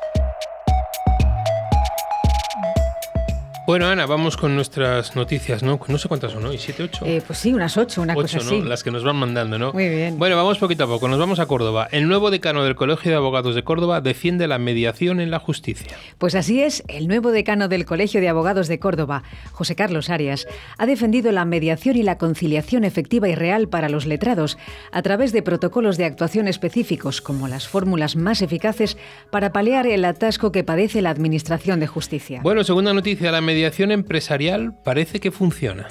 [3.67, 5.79] Bueno, Ana, vamos con nuestras noticias, ¿no?
[5.87, 7.05] No sé cuántas son hoy, ¿siete, ocho?
[7.05, 8.43] Eh, pues sí, unas ocho, una ocho, cosa ¿no?
[8.43, 8.61] así.
[8.63, 9.71] Las que nos van mandando, ¿no?
[9.71, 10.17] Muy bien.
[10.17, 11.87] Bueno, vamos poquito a poco, nos vamos a Córdoba.
[11.91, 15.95] El nuevo decano del Colegio de Abogados de Córdoba defiende la mediación en la justicia.
[16.17, 19.21] Pues así es, el nuevo decano del Colegio de Abogados de Córdoba,
[19.51, 20.47] José Carlos Arias,
[20.79, 24.57] ha defendido la mediación y la conciliación efectiva y real para los letrados
[24.91, 28.97] a través de protocolos de actuación específicos como las fórmulas más eficaces
[29.29, 32.41] para paliar el atasco que padece la Administración de Justicia.
[32.41, 35.89] Bueno, segunda noticia, la mediación empresarial parece que funciona.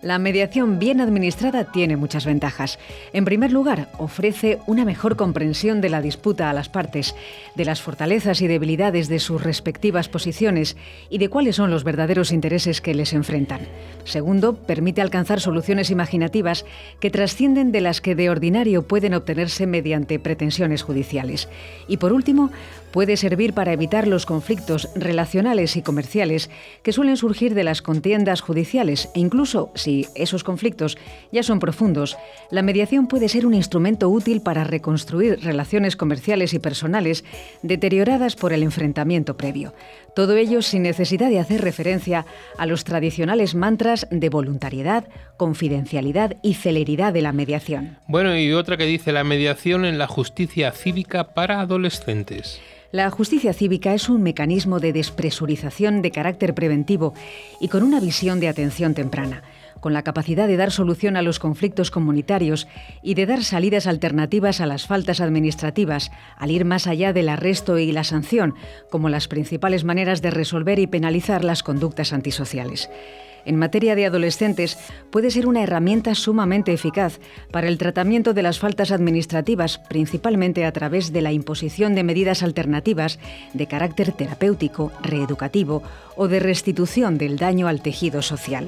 [0.00, 2.80] La mediación bien administrada tiene muchas ventajas.
[3.12, 7.14] En primer lugar, ofrece una mejor comprensión de la disputa a las partes,
[7.54, 10.76] de las fortalezas y debilidades de sus respectivas posiciones
[11.08, 13.60] y de cuáles son los verdaderos intereses que les enfrentan.
[14.02, 16.64] Segundo, permite alcanzar soluciones imaginativas
[16.98, 21.48] que trascienden de las que de ordinario pueden obtenerse mediante pretensiones judiciales.
[21.86, 22.50] Y por último,
[22.92, 26.50] puede servir para evitar los conflictos relacionales y comerciales
[26.82, 30.98] que suelen surgir de las contiendas judiciales e incluso si esos conflictos
[31.32, 32.16] ya son profundos,
[32.50, 37.24] la mediación puede ser un instrumento útil para reconstruir relaciones comerciales y personales
[37.62, 39.74] deterioradas por el enfrentamiento previo.
[40.14, 42.26] Todo ello sin necesidad de hacer referencia
[42.58, 45.08] a los tradicionales mantras de voluntariedad,
[45.38, 47.98] confidencialidad y celeridad de la mediación.
[48.06, 52.60] Bueno, y otra que dice la mediación en la justicia cívica para adolescentes.
[52.92, 57.14] La justicia cívica es un mecanismo de despresurización de carácter preventivo
[57.58, 59.42] y con una visión de atención temprana
[59.82, 62.68] con la capacidad de dar solución a los conflictos comunitarios
[63.02, 67.78] y de dar salidas alternativas a las faltas administrativas, al ir más allá del arresto
[67.78, 68.54] y la sanción,
[68.90, 72.88] como las principales maneras de resolver y penalizar las conductas antisociales.
[73.44, 74.78] En materia de adolescentes
[75.10, 77.18] puede ser una herramienta sumamente eficaz
[77.50, 82.42] para el tratamiento de las faltas administrativas, principalmente a través de la imposición de medidas
[82.42, 83.18] alternativas
[83.52, 85.82] de carácter terapéutico, reeducativo
[86.16, 88.66] o de restitución del daño al tejido social.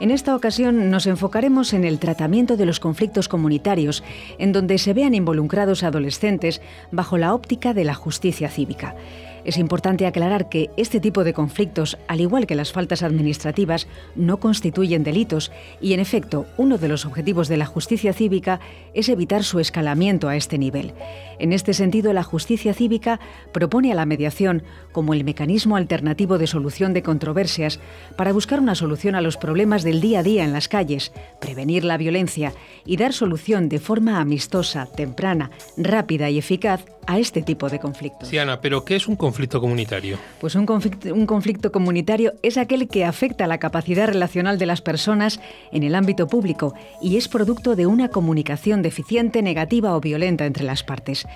[0.00, 4.02] En esta ocasión nos enfocaremos en el tratamiento de los conflictos comunitarios,
[4.38, 8.96] en donde se vean involucrados adolescentes bajo la óptica de la justicia cívica.
[9.44, 13.86] Es importante aclarar que este tipo de conflictos, al igual que las faltas administrativas,
[14.16, 18.60] no constituyen delitos y, en efecto, uno de los objetivos de la justicia cívica
[18.94, 20.94] es evitar su escalamiento a este nivel.
[21.38, 23.20] En este sentido, la justicia cívica
[23.52, 27.80] propone a la mediación como el mecanismo alternativo de solución de controversias
[28.16, 31.84] para buscar una solución a los problemas del día a día en las calles, prevenir
[31.84, 32.54] la violencia
[32.86, 38.28] y dar solución de forma amistosa, temprana, rápida y eficaz a este tipo de conflictos.
[38.28, 40.18] Sí, Ana, pero ¿qué es un conflicto comunitario?
[40.40, 45.40] Pues conflicto, un conflicto, comunitario es aquel que afecta la capacidad relacional de las personas
[45.72, 50.64] en el ámbito público y es producto de una comunicación deficiente, negativa o violenta entre
[50.64, 51.26] las partes.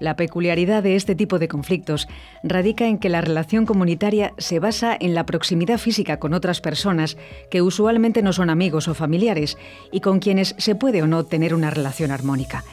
[0.00, 2.08] La peculiaridad de este tipo de conflictos
[2.44, 7.16] radica en que la relación comunitaria se basa en la proximidad física con otras personas
[7.50, 9.58] que usualmente no son amigos o familiares
[9.90, 12.64] y con quienes se puede o no tener una relación armónica.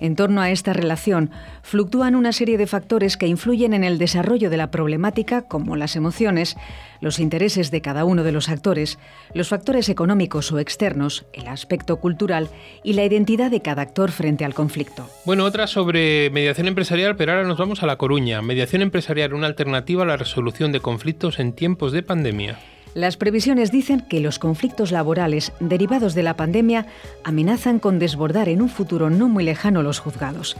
[0.00, 1.30] En torno a esta relación
[1.62, 5.96] fluctúan una serie de factores que influyen en el desarrollo de la problemática, como las
[5.96, 6.56] emociones,
[7.00, 8.98] los intereses de cada uno de los actores,
[9.34, 12.48] los factores económicos o externos, el aspecto cultural
[12.82, 15.08] y la identidad de cada actor frente al conflicto.
[15.24, 18.42] Bueno, otra sobre mediación empresarial, pero ahora nos vamos a La Coruña.
[18.42, 22.58] Mediación empresarial, una alternativa a la resolución de conflictos en tiempos de pandemia.
[22.94, 26.86] Las previsiones dicen que los conflictos laborales derivados de la pandemia
[27.24, 30.56] amenazan con desbordar en un futuro no muy lejano los juzgados.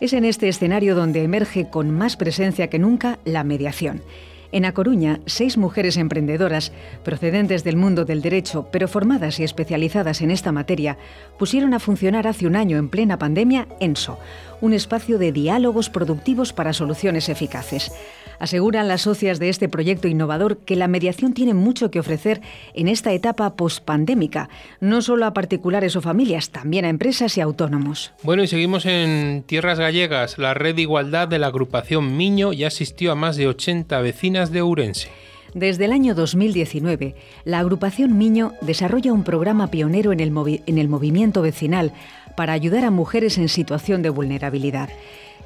[0.00, 4.02] Es en este escenario donde emerge con más presencia que nunca la mediación.
[4.50, 6.72] En A Coruña, seis mujeres emprendedoras,
[7.04, 10.98] procedentes del mundo del derecho, pero formadas y especializadas en esta materia,
[11.38, 14.18] pusieron a funcionar hace un año en plena pandemia ENSO,
[14.60, 17.92] un espacio de diálogos productivos para soluciones eficaces.
[18.38, 22.40] Aseguran las socias de este proyecto innovador que la mediación tiene mucho que ofrecer
[22.74, 24.48] en esta etapa pospandémica,
[24.80, 28.12] no solo a particulares o familias, también a empresas y autónomos.
[28.22, 30.38] Bueno, y seguimos en tierras gallegas.
[30.38, 34.52] La red de igualdad de la agrupación Miño ya asistió a más de 80 vecinas
[34.52, 35.08] de Ourense.
[35.54, 37.14] Desde el año 2019,
[37.44, 40.32] la agrupación Miño desarrolla un programa pionero en el,
[40.66, 41.92] en el movimiento vecinal
[42.36, 44.90] para ayudar a mujeres en situación de vulnerabilidad.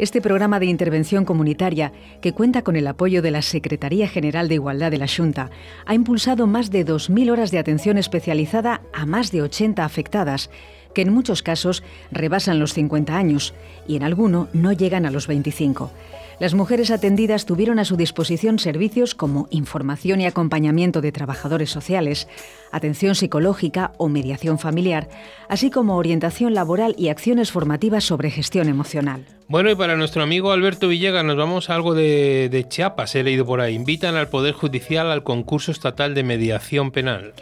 [0.00, 1.92] Este programa de intervención comunitaria,
[2.22, 5.50] que cuenta con el apoyo de la Secretaría General de Igualdad de la Junta,
[5.84, 10.48] ha impulsado más de 2.000 horas de atención especializada a más de 80 afectadas,
[10.94, 13.52] que en muchos casos rebasan los 50 años
[13.86, 15.90] y en alguno no llegan a los 25.
[16.40, 22.28] Las mujeres atendidas tuvieron a su disposición servicios como información y acompañamiento de trabajadores sociales,
[22.72, 25.10] atención psicológica o mediación familiar,
[25.50, 29.26] así como orientación laboral y acciones formativas sobre gestión emocional.
[29.48, 33.22] Bueno, y para nuestro amigo Alberto Villegas nos vamos a algo de, de Chiapas, he
[33.22, 33.74] leído por ahí.
[33.74, 37.34] Invitan al Poder Judicial al concurso estatal de mediación penal.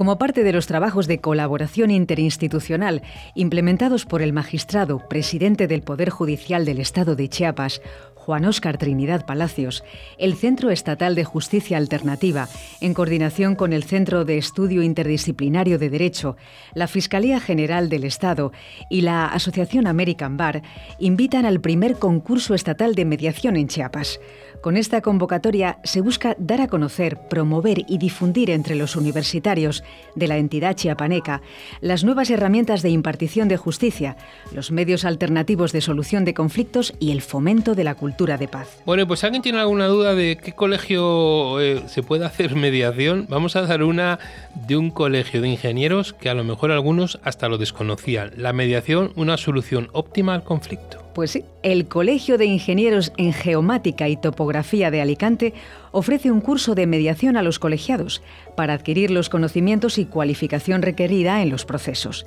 [0.00, 3.02] Como parte de los trabajos de colaboración interinstitucional
[3.34, 7.82] implementados por el magistrado presidente del Poder Judicial del Estado de Chiapas,
[8.30, 9.82] Juan Óscar Trinidad Palacios,
[10.16, 12.48] el Centro Estatal de Justicia Alternativa,
[12.80, 16.36] en coordinación con el Centro de Estudio Interdisciplinario de Derecho,
[16.72, 18.52] la Fiscalía General del Estado
[18.88, 20.62] y la Asociación American Bar,
[21.00, 24.20] invitan al primer concurso estatal de mediación en Chiapas.
[24.60, 29.82] Con esta convocatoria se busca dar a conocer, promover y difundir entre los universitarios
[30.14, 31.40] de la entidad chiapaneca
[31.80, 34.18] las nuevas herramientas de impartición de justicia,
[34.52, 38.82] los medios alternativos de solución de conflictos y el fomento de la cultura de paz.
[38.84, 43.56] Bueno, pues alguien tiene alguna duda de qué colegio eh, se puede hacer mediación, vamos
[43.56, 44.18] a dar una
[44.66, 48.32] de un colegio de ingenieros que a lo mejor algunos hasta lo desconocían.
[48.36, 51.09] La mediación, una solución óptima al conflicto.
[51.14, 55.54] Pues sí, el Colegio de Ingenieros en Geomática y Topografía de Alicante
[55.90, 58.22] ofrece un curso de mediación a los colegiados
[58.56, 62.26] para adquirir los conocimientos y cualificación requerida en los procesos.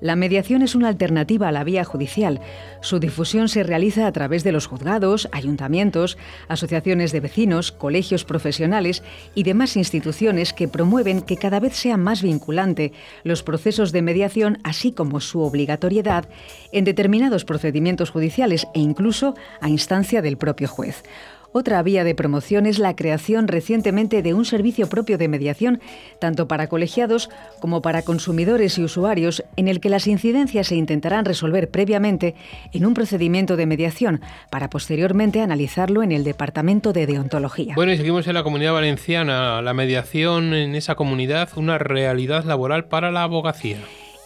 [0.00, 2.40] La mediación es una alternativa a la vía judicial.
[2.80, 6.18] Su difusión se realiza a través de los juzgados, ayuntamientos,
[6.48, 9.02] asociaciones de vecinos, colegios profesionales
[9.34, 12.92] y demás instituciones que promueven que cada vez sea más vinculante
[13.24, 16.28] los procesos de mediación, así como su obligatoriedad
[16.72, 21.02] en determinados procedimientos judiciales e incluso a instancia del propio juez.
[21.58, 25.80] Otra vía de promoción es la creación recientemente de un servicio propio de mediación,
[26.18, 27.30] tanto para colegiados
[27.60, 32.34] como para consumidores y usuarios, en el que las incidencias se intentarán resolver previamente
[32.74, 37.72] en un procedimiento de mediación, para posteriormente analizarlo en el Departamento de Deontología.
[37.74, 39.62] Bueno, y seguimos en la comunidad valenciana.
[39.62, 43.78] La mediación en esa comunidad, una realidad laboral para la abogacía.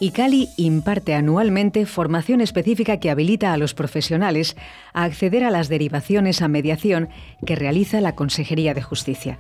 [0.03, 4.57] ICALI imparte anualmente formación específica que habilita a los profesionales
[4.95, 7.11] a acceder a las derivaciones a mediación
[7.45, 9.39] que realiza la Consejería de Justicia.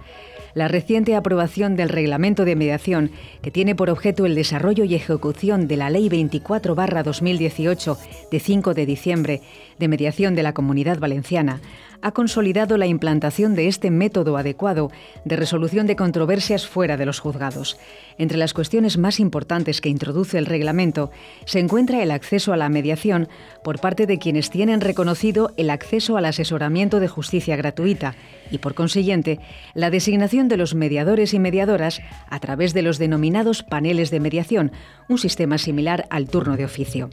[0.52, 5.66] La reciente aprobación del Reglamento de Mediación, que tiene por objeto el desarrollo y ejecución
[5.66, 7.96] de la Ley 24-2018
[8.30, 9.40] de 5 de diciembre
[9.78, 11.62] de Mediación de la Comunidad Valenciana,
[12.02, 14.90] ha consolidado la implantación de este método adecuado
[15.24, 17.78] de resolución de controversias fuera de los juzgados.
[18.18, 21.10] Entre las cuestiones más importantes que introduce el reglamento
[21.44, 23.28] se encuentra el acceso a la mediación
[23.62, 28.14] por parte de quienes tienen reconocido el acceso al asesoramiento de justicia gratuita
[28.50, 29.40] y, por consiguiente,
[29.74, 34.72] la designación de los mediadores y mediadoras a través de los denominados paneles de mediación,
[35.08, 37.10] un sistema similar al turno de oficio.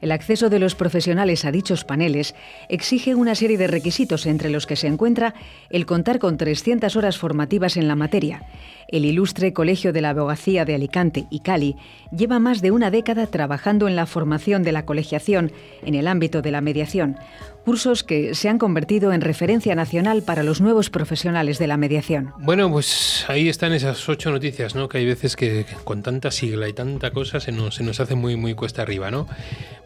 [0.00, 2.34] El acceso de los profesionales a dichos paneles
[2.68, 5.34] exige una serie de requisitos entre los que se encuentra
[5.70, 8.42] el contar con 300 horas formativas en la materia.
[8.88, 11.76] El ilustre Colegio de la Abogacía de Alicante y Cali
[12.16, 16.42] lleva más de una década trabajando en la formación de la colegiación en el ámbito
[16.42, 17.16] de la mediación,
[17.64, 22.32] cursos que se han convertido en referencia nacional para los nuevos profesionales de la mediación.
[22.38, 24.88] Bueno, pues ahí están esas ocho noticias, ¿no?
[24.88, 28.14] Que hay veces que con tanta sigla y tanta cosa se nos, se nos hace
[28.14, 29.26] muy, muy cuesta arriba, ¿no?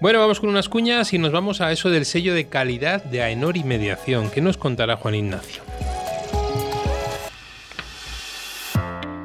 [0.01, 3.23] Bueno, vamos con unas cuñas y nos vamos a eso del sello de calidad de
[3.23, 4.31] Aenor y Mediación.
[4.31, 5.63] ¿Qué nos contará Juan Ignacio?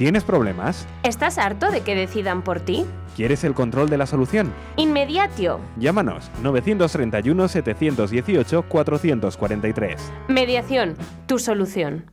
[0.00, 0.88] ¿Tienes problemas?
[1.02, 2.86] ¿Estás harto de que decidan por ti?
[3.16, 4.50] ¿Quieres el control de la solución?
[4.76, 5.60] Inmediatio.
[5.76, 10.12] Llámanos 931 718 443.
[10.28, 10.96] Mediación,
[11.26, 12.10] tu solución.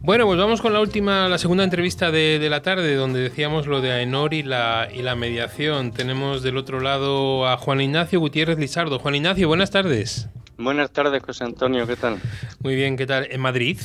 [0.00, 3.68] Bueno, pues vamos con la última, la segunda entrevista de, de la tarde, donde decíamos
[3.68, 5.92] lo de Aenor y la, y la mediación.
[5.92, 8.98] Tenemos del otro lado a Juan Ignacio Gutiérrez Lizardo.
[8.98, 10.28] Juan Ignacio, buenas tardes.
[10.58, 12.20] Buenas tardes, José Antonio, ¿qué tal?
[12.60, 13.28] Muy bien, ¿qué tal?
[13.30, 13.78] ¿En Madrid?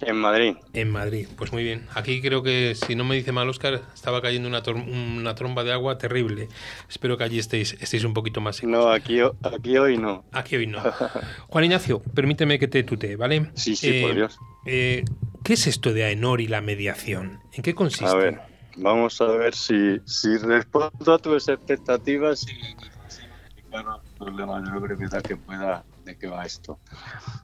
[0.00, 0.54] En Madrid.
[0.72, 1.86] En Madrid, pues muy bien.
[1.94, 5.72] Aquí creo que, si no me dice mal Oscar, estaba cayendo una, una tromba de
[5.72, 6.48] agua terrible.
[6.88, 8.70] Espero que allí estéis, estéis un poquito más secos.
[8.70, 10.24] No, aquí, ho- aquí hoy no.
[10.32, 10.80] Aquí hoy no.
[11.48, 13.50] Juan Ignacio, permíteme que te tutee, ¿vale?
[13.54, 14.38] Sí, sí, por Dios.
[14.64, 15.04] eh,
[15.44, 17.40] ¿Qué es esto de Aenor y la mediación?
[17.52, 18.06] ¿En qué consiste?
[18.06, 18.40] A ver,
[18.76, 23.84] vamos a ver si, si respondo a tus expectativas y explicar
[24.28, 26.78] la mayor brevedad que pueda de qué va esto.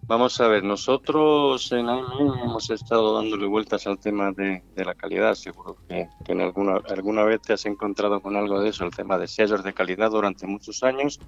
[0.02, 4.94] Vamos a ver, nosotros en AIME hemos estado dándole vueltas al tema de, de la
[4.94, 5.34] calidad.
[5.34, 8.94] Seguro que, que en alguna, alguna vez te has encontrado con algo de eso, el
[8.94, 11.20] tema de sellos de calidad durante muchos años.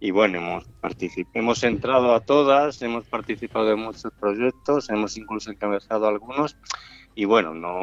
[0.00, 0.64] Y bueno, hemos,
[1.34, 6.56] hemos entrado a todas, hemos participado en muchos proyectos, hemos incluso encabezado algunos.
[7.14, 7.82] Y bueno, no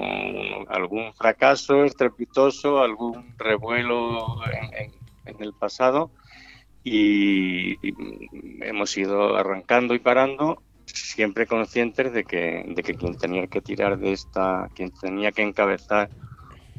[0.69, 6.11] algún fracaso estrepitoso, algún revuelo en, en- en el pasado.
[6.87, 7.79] Y,
[8.63, 13.97] hemos ido arrancando y parando, siempre conscientes de que, de que quien tenía que tirar
[13.97, 16.11] de esta, quien tenía que encabezar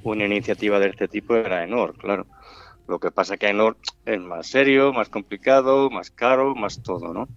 [0.04, 2.26] una iniciativa de este tipo era Enor, claro.
[2.86, 7.28] Lo que pasa que Enor es más serio, más complicado, más caro, más todo, ¿no?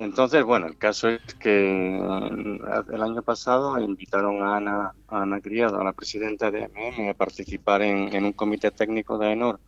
[0.00, 2.60] Entonces, bueno, el caso es que eh,
[2.92, 7.14] el año pasado invitaron a Ana, a Ana Criado, a la presidenta de AMM, a
[7.14, 9.60] participar en, en un comité técnico de AENOR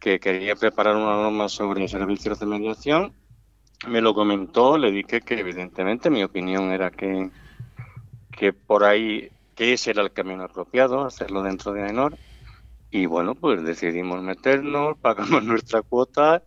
[0.00, 3.12] que quería preparar una norma sobre servicios de mediación.
[3.86, 7.30] Me lo comentó, le dije que evidentemente mi opinión era que,
[8.32, 12.16] que por ahí, que ese era el camino apropiado, hacerlo dentro de AENOR.
[12.90, 16.42] Y bueno, pues decidimos meternos, pagamos nuestra cuota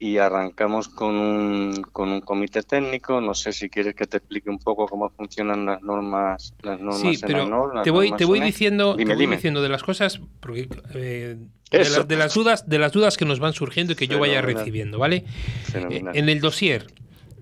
[0.00, 3.20] y arrancamos con un, con un comité técnico.
[3.20, 7.00] No sé si quieres que te explique un poco cómo funcionan las normas, las normas
[7.00, 9.36] Sí, en pero AENOR, las te voy, te voy diciendo, te Dime, voy dime.
[9.36, 11.36] diciendo de las cosas, porque eh,
[11.70, 14.18] de, las- de las dudas, de las dudas que nos van surgiendo y que yo
[14.18, 15.24] vaya recibiendo, ¿vale?
[15.64, 16.14] Fenomenal.
[16.16, 16.86] Eh, en el dossier.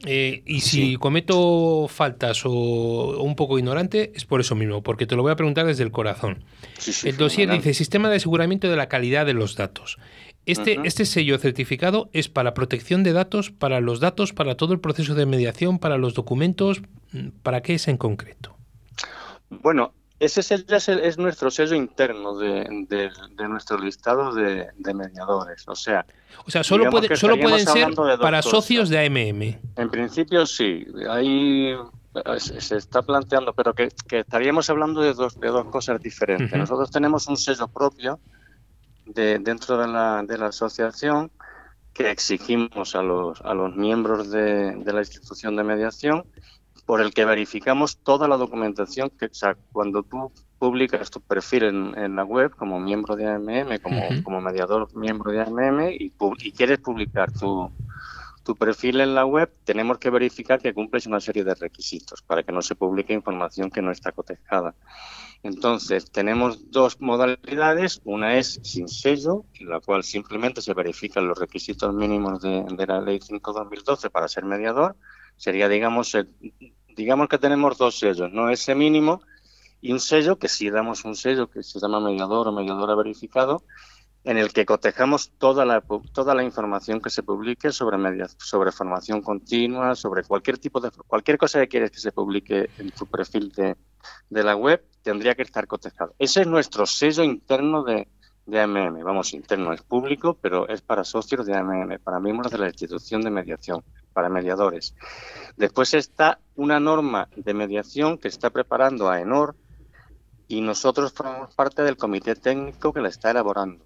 [0.04, 0.96] eh, y si Sí.
[0.96, 5.32] cometo faltas o, o un poco ignorante, es por eso mismo, porque te lo voy
[5.32, 6.44] a preguntar desde el corazón.
[6.78, 9.96] Sí, sí, el dossier dice Sistema de aseguramiento de la calidad de los datos.
[10.44, 14.80] Este, este sello certificado es para protección de datos, para los datos, para todo el
[14.80, 16.82] proceso de mediación, para los documentos.
[17.12, 18.54] mm, ¿Para qué es en concreto?
[19.48, 24.68] Bueno, ese sello es, el- es nuestro sello interno de, de- de nuestro listado de,
[24.76, 25.64] de mediadores.
[25.68, 26.06] O sea,
[26.46, 28.50] O sea, solo, puede- solo pueden ser para cosas.
[28.50, 29.58] socios de AMM.
[29.76, 31.68] En principio sí, ahí
[32.14, 36.56] eh, se está planteando, pero que, que estaríamos hablando de dos, de dos cosas diferentes.
[36.58, 38.18] Nosotros tenemos un sello propio
[39.04, 41.30] de, dentro de la, de la asociación
[41.92, 46.24] que exigimos a los, a los miembros de, de la institución de mediación
[46.86, 51.64] por el que verificamos toda la documentación que, o sea, cuando tú publicas tu perfil
[51.64, 56.14] en, en la web como miembro de AMM, como, como mediador miembro de AMM y,
[56.40, 57.70] y quieres publicar tu,
[58.44, 62.44] tu perfil en la web, tenemos que verificar que cumples una serie de requisitos para
[62.44, 64.76] que no se publique información que no está cotejada.
[65.42, 68.00] Entonces, tenemos dos modalidades.
[68.04, 72.86] Una es sin sello, en la cual simplemente se verifican los requisitos mínimos de, de
[72.86, 74.96] la Ley 5-2012 para ser mediador.
[75.36, 76.34] Sería, digamos, el-
[76.96, 78.50] digamos que tenemos dos sellos, ¿no?
[78.50, 79.20] Ese mínimo
[79.80, 83.62] y un sello, que sí damos un sello que se llama mediador o mediadora verificado,
[84.24, 85.80] en el que cotejamos toda la,
[86.12, 90.90] toda la información que se publique sobre, media, sobre formación continua, sobre cualquier tipo de
[91.06, 93.76] cualquier cosa que quieres que se publique en tu perfil de,
[94.28, 96.14] de la web, tendría que estar cotejado.
[96.18, 98.08] Ese es nuestro sello interno de,
[98.46, 99.04] de AMM.
[99.04, 103.22] Vamos, interno es público, pero es para socios de AMM, para miembros de la institución
[103.22, 103.84] de mediación,
[104.16, 104.94] para mediadores.
[105.58, 109.54] Después está una norma de mediación que está preparando AENOR
[110.48, 113.84] y nosotros formamos parte del comité técnico que la está elaborando.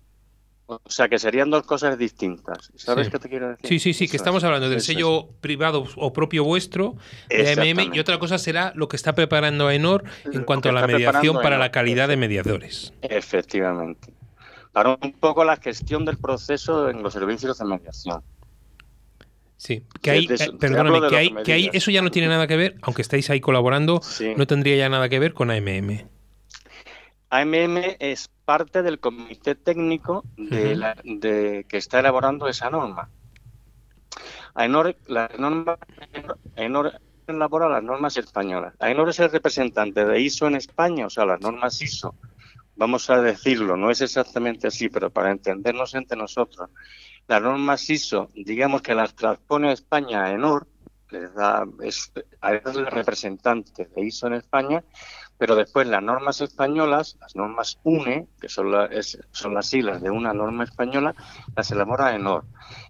[0.66, 2.70] O sea que serían dos cosas distintas.
[2.76, 3.10] ¿Sabes Sí.
[3.10, 3.66] qué te quiero decir?
[3.68, 6.94] Sí, sí, sí, que estamos es, hablando del eso sello privado o propio vuestro
[7.28, 10.86] de AMM y otra cosa será lo que está preparando AENOR en cuanto a la
[10.86, 12.92] mediación para AENOR, la calidad de mediadores.
[13.02, 13.10] es.
[13.16, 14.14] Efectivamente.
[14.70, 18.22] Para un poco la gestión del proceso en los servicios de mediación.
[19.60, 22.46] Sí, que ahí, eh, perdóname, que, ahí, que que ahí eso ya no tiene nada
[22.46, 24.32] que ver, aunque estáis ahí colaborando, Sí.
[24.34, 26.06] no tendría ya nada que ver con AMM.
[27.28, 33.10] AMM es parte del comité técnico de la- de- que está elaborando esa norma.
[34.54, 35.76] AENOR, la norma,
[36.56, 38.72] AENOR elabora las normas españolas.
[38.80, 42.14] AENOR es el representante de ISO en España, o sea, las normas ISO.
[42.76, 46.70] Vamos a decirlo, no es exactamente así, pero para entendernos entre nosotros,
[47.30, 50.66] las normas ISO, digamos que las transpone España a AENOR,
[51.10, 54.82] les da, es, es el representante de ISO en España,
[55.38, 58.90] pero después las normas españolas, las normas UNE, que son, la-
[59.30, 61.14] son las siglas de una norma española,
[61.54, 62.44] las elabora ENOR.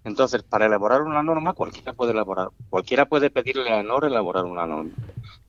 [0.05, 4.67] Entonces, para elaborar una norma, cualquiera puede elaborar, cualquiera puede pedirle a ENOR elaborar una
[4.67, 4.93] norma.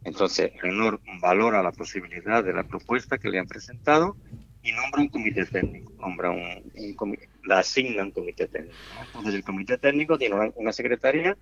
[0.03, 4.17] Entonces, ENOR valora la posibilidad de la propuesta que le han presentado
[4.63, 6.41] y nombra un comité técnico, nombra un,
[6.75, 8.75] un comi- la asigna un comité técnico.
[9.05, 11.37] Entonces, el comité técnico tiene una, una secretaría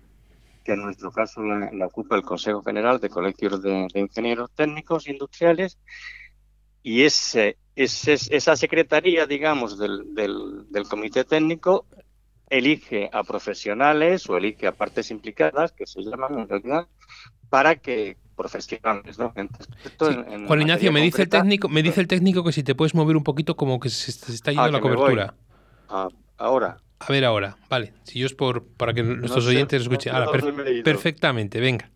[0.64, 4.50] que en nuestro caso la, la ocupa el Consejo General de Colegios de, de Ingenieros
[4.54, 5.78] Técnicos Industriales
[6.82, 11.86] y ese, ese- esa secretaría, digamos, del, del, del comité técnico
[12.48, 16.88] elige a profesionales o elige a partes implicadas, que se llaman en realidad,
[17.48, 19.32] para que profesionales, ¿no?
[19.36, 19.42] Sí.
[20.08, 22.94] en- Juan Ignacio, me dice el técnico, me dice el técnico que si te puedes
[22.94, 25.14] mover un poquito como que se, se está yendo Ah, la voy.
[25.90, 26.78] Ah, ahora.
[27.00, 27.92] A ver ahora, vale.
[28.04, 30.14] Si yo es por para que nuestros sé, oyentes no escuchen.
[30.14, 31.90] Ahora, per- perfectamente, venga.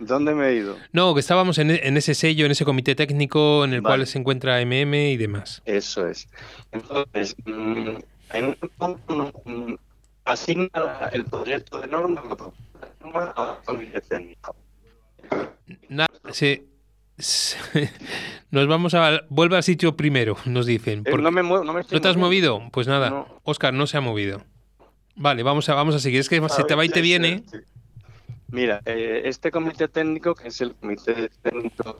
[0.00, 0.76] ¿Dónde me he ido?
[0.92, 3.98] No, que estábamos en, e- en ese sello, en ese comité técnico en el Vale.
[3.98, 5.62] cual se encuentra MM y demás.
[5.64, 6.28] Eso es.
[6.72, 7.88] Entonces, mm,
[8.32, 9.74] en un punto mm,
[10.24, 12.22] asigna la- el proyecto de norma,
[13.14, 14.56] la a un comité técnico.
[15.88, 16.64] Na- se- se-
[18.50, 21.02] nos vamos a vuelve al sitio primero, nos dicen.
[21.06, 22.58] Eh, no me muevo, no me estoy ¿No te has moviendo.
[22.58, 22.70] movido?
[22.72, 23.28] Pues nada, No.
[23.44, 24.42] Oscar no se ha movido.
[25.16, 26.20] Vale, vamos a, vamos a seguir.
[26.20, 27.44] Es que se te va y te viene.
[27.50, 27.58] sí.
[28.48, 31.98] Mira, eh, este comité técnico, que es el comité técnico.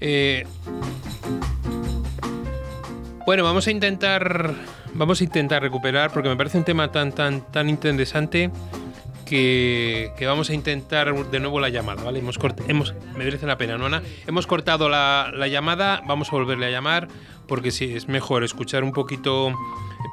[0.00, 0.46] Eh,
[3.26, 4.54] bueno, vamos a intentar
[4.94, 8.50] vamos a intentar recuperar porque me parece un tema tan tan tan interesante
[9.32, 12.18] que, que vamos a intentar de nuevo la llamada, ¿vale?
[12.18, 14.02] Hemos, hemos me merece la pena, ¿no, Ana?
[14.26, 17.08] Hemos cortado la, la llamada, vamos a volverle a llamar
[17.46, 19.58] porque sí, es mejor escuchar un poquito,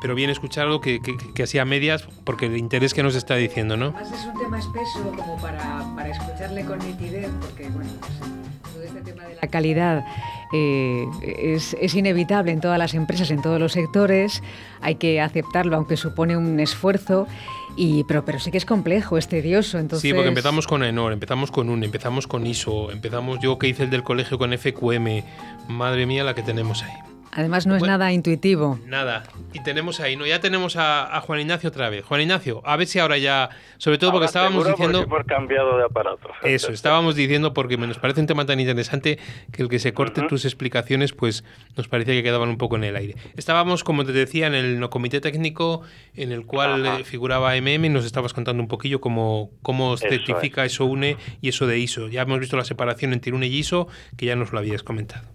[0.02, 3.36] pero bien escucharlo que, que, que así a medias porque el interés que nos está
[3.36, 3.88] diciendo, ¿no?
[3.88, 8.84] Además es un tema espeso como para, para escucharle con nitidez, porque bueno, pues, todo
[8.84, 10.06] este tema de la calidad
[10.54, 14.42] eh, es, es inevitable en todas las empresas, en todos los sectores,
[14.80, 17.28] hay que aceptarlo, aunque supone un esfuerzo,
[17.76, 19.78] y, pero, pero sí que es complejo, es tedioso.
[19.78, 23.68] Entonces, Sí, porque empezamos con ENOR, empezamos con UN, empezamos con ISO, empezamos yo que
[23.68, 25.24] hice el del colegio con FQM.
[25.68, 27.09] Madre mía la que tenemos ahí.
[27.32, 27.94] Además no es Bueno.
[27.94, 28.80] nada intuitivo.
[28.86, 29.24] Nada,
[29.54, 30.26] y tenemos ahí, ¿no?
[30.26, 32.04] Ya tenemos a, a Juan Ignacio otra vez.
[32.06, 35.04] Juan Ignacio, a ver si ahora ya, sobre todo porque Ahora estábamos diciendo...
[35.04, 36.30] hemos cambiado de aparato.
[36.44, 39.20] Eso, estábamos diciendo porque nos parece un tema tan interesante
[39.52, 41.44] que el que se corte tus explicaciones, pues
[41.76, 43.16] nos parecía que quedaban un poco en el aire.
[43.38, 45.82] Estábamos, como te decía, en el no comité técnico
[46.16, 50.08] en el cual eh, figuraba MM y nos estabas contando un poquillo cómo, cómo Eso
[50.10, 52.08] certifica eso UNE y eso de ISO.
[52.10, 55.28] Ya hemos visto la separación entre UNE y ISO, que ya nos lo habías comentado.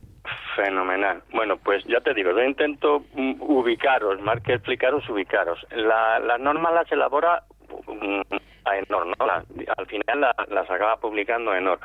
[0.56, 1.22] Fenomenal.
[1.32, 5.58] Bueno, pues ya te digo, yo intento mm, ubicaros, más que explicaros, ubicaros.
[5.72, 7.42] La, las normas las elabora
[7.86, 8.20] mm,
[8.64, 9.26] AENOR, ¿no?
[9.26, 9.44] La-
[9.76, 11.78] al final la- las acaba publicando AENOR.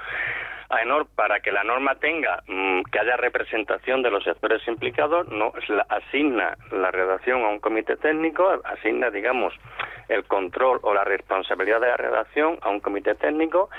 [0.70, 5.52] AENOR, para que la norma tenga, mm, que haya representación de los sectores implicados, no
[5.68, 9.54] la- asigna la redacción a un comité técnico, asigna, digamos,
[10.10, 13.70] el control o la responsabilidad de la redacción a un comité técnico.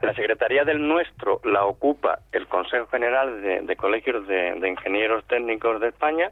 [0.00, 5.78] La secretaría del nuestro la ocupa el Consejo General de, Colegios de, de Ingenieros Técnicos
[5.80, 6.30] de España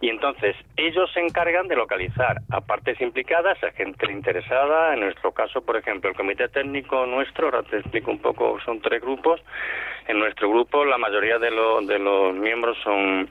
[0.00, 4.94] y entonces ellos se encargan de localizar a partes implicadas, a gente interesada.
[4.94, 8.80] En nuestro caso, por ejemplo, el comité técnico nuestro, ahora te explico un poco, son
[8.80, 9.40] tres grupos.
[10.08, 13.28] En nuestro grupo la mayoría de, lo- de los miembros son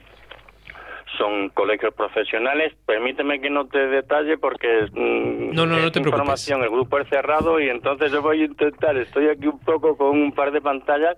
[1.16, 2.74] son colegios profesionales.
[2.86, 6.06] Permíteme que no te detalle porque mm, No, no, no te preocupes.
[6.20, 9.96] información, el grupo es cerrado y entonces yo voy a intentar, estoy aquí un poco
[9.96, 11.16] con un par de pantallas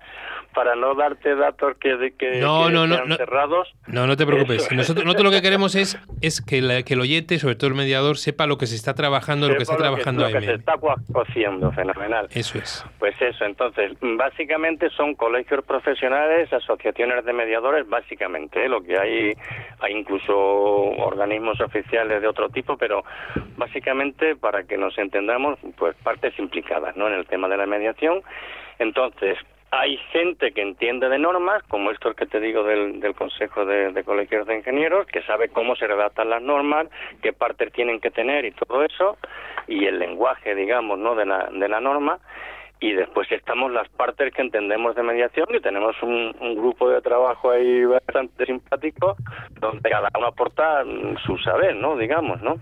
[0.55, 3.17] para no darte datos que, de, que, No, que no, no, sean no.
[3.17, 3.69] cerrados.
[3.87, 4.67] No, no te preocupes.
[4.67, 4.75] Eso.
[4.75, 7.75] Nosotros, nosotros lo que queremos es, es que, la- que el oyente, sobre todo el
[7.77, 10.55] mediador, sepa lo que se está trabajando, lo que está Sepa trabajando lo que, se
[10.55, 10.75] está
[11.13, 12.29] cociendo, fenomenal.
[12.33, 12.85] Eso es.
[12.99, 18.65] Pues eso, entonces, básicamente son colegios profesionales, asociaciones de mediadores, básicamente.
[18.65, 18.69] ¿eh?
[18.69, 19.33] Lo que hay,
[19.81, 23.05] hay incluso organismos oficiales de otro tipo, pero
[23.57, 27.09] básicamente, para que nos entendamos, pues partes implicadas ¿no?
[27.09, 28.23] en el tema de la mediación.
[28.79, 29.39] Entonces,
[29.73, 33.93] hay gente que entiende de normas, como esto que te digo del, del Consejo de,
[33.93, 36.89] de Colegios de Ingenieros, que sabe cómo se redactan las normas,
[37.23, 39.17] qué partes tienen que tener y todo eso,
[39.69, 41.15] y el lenguaje, digamos, ¿no?
[41.15, 42.19] de la, de la norma.
[42.83, 47.51] Y después estamos las partes que entendemos de mediación y tenemos un, grupo de trabajo
[47.51, 49.17] ahí bastante simpático,
[49.61, 51.97] donde cada uno aporta mm, su saber, ¿no?
[51.97, 52.55] Digamos, ¿no?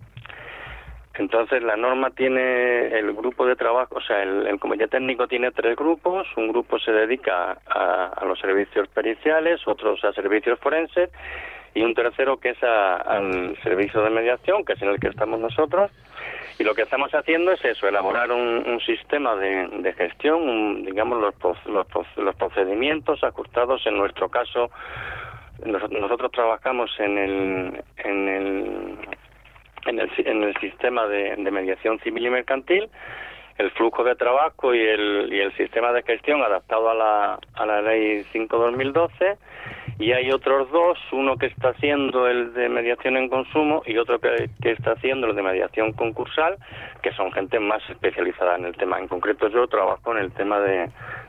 [1.14, 5.50] Entonces la norma tiene el grupo de trabajo, o sea, el, el comité técnico tiene
[5.50, 6.26] tres grupos.
[6.36, 11.10] Un grupo se dedica a, a los servicios periciales, otros a servicios forenses
[11.74, 15.08] y un tercero que es a- al servicio de mediación, que es en el que
[15.08, 15.90] estamos nosotros.
[16.58, 20.84] Y lo que estamos haciendo es eso, elaborar un, un sistema de, de gestión, un-
[20.84, 21.34] digamos, los,
[21.66, 24.70] los, pro- los procedimientos ajustados, en nuestro caso,
[25.64, 28.98] nos- nosotros trabajamos en el, en el
[29.86, 32.90] en el, en el sistema de, de mediación civil y mercantil,
[33.58, 37.66] el flujo de trabajo y el, y el sistema de gestión adaptado a la, a
[37.66, 39.36] la ley 5-2012
[39.98, 44.20] y hay otros dos, uno que está haciendo el de mediación en consumo y otro
[44.20, 46.56] que, que está haciendo el de mediación concursal,
[47.02, 49.00] que son gente más especializada en el tema.
[49.00, 50.88] En concreto yo trabajo en el tema de,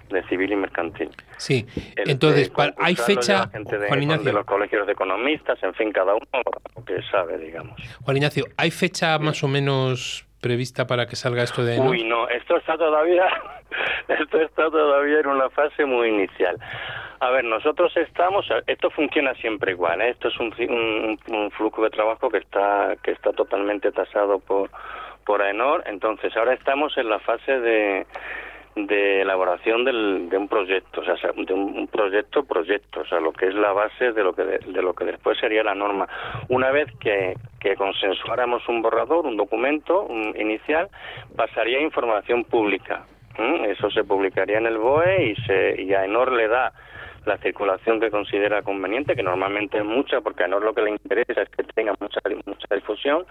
[0.10, 1.10] de civil y mercantil.
[1.38, 1.66] Sí.
[1.96, 5.92] El Entonces, de hay fecha, de, Juan de Ignacio, los colegios de economistas, en fin,
[5.92, 6.44] cada uno
[6.76, 7.74] lo que sabe, digamos.
[8.04, 11.80] Juan Ignacio, ¿hay fecha más o menos prevista para que salga esto de?
[11.80, 13.26] Uy, no, esto está todavía,
[14.08, 16.58] esto está todavía en una fase muy inicial.
[17.20, 20.12] A ver, nosotros estamos, esto funciona siempre igual, ¿eh?
[20.12, 24.70] esto es un flujo de trabajo que está que está totalmente tasado por
[25.26, 28.08] por AENOR, entonces ahora estamos en la fase de
[28.76, 33.34] de elaboración del, de un proyecto, o sea, de un, proyecto proyecto, o sea, lo
[33.34, 36.08] que es la base de lo que de, de lo que después sería la norma.
[36.50, 40.90] Una vez que, que consensuáramos un borrador, un documento inicial,
[41.36, 43.06] pasaría a información pública.
[43.38, 43.72] ¿m?
[43.72, 46.72] Eso se publicaría en el BOE y se y AENOR le da
[47.26, 50.92] la circulación que considera conveniente, que normalmente es mucha, porque a AENOR lo que le
[50.92, 53.26] interesa es que tenga mucha mucha difusión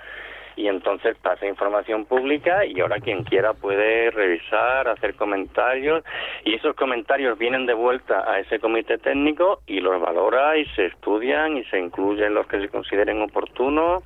[0.58, 6.02] y entonces pasa información pública y ahora quien quiera puede revisar, hacer comentarios
[6.44, 10.86] y esos comentarios vienen de vuelta a ese comité técnico y los valora y se
[10.86, 14.02] estudian y se incluyen los que se consideren oportunos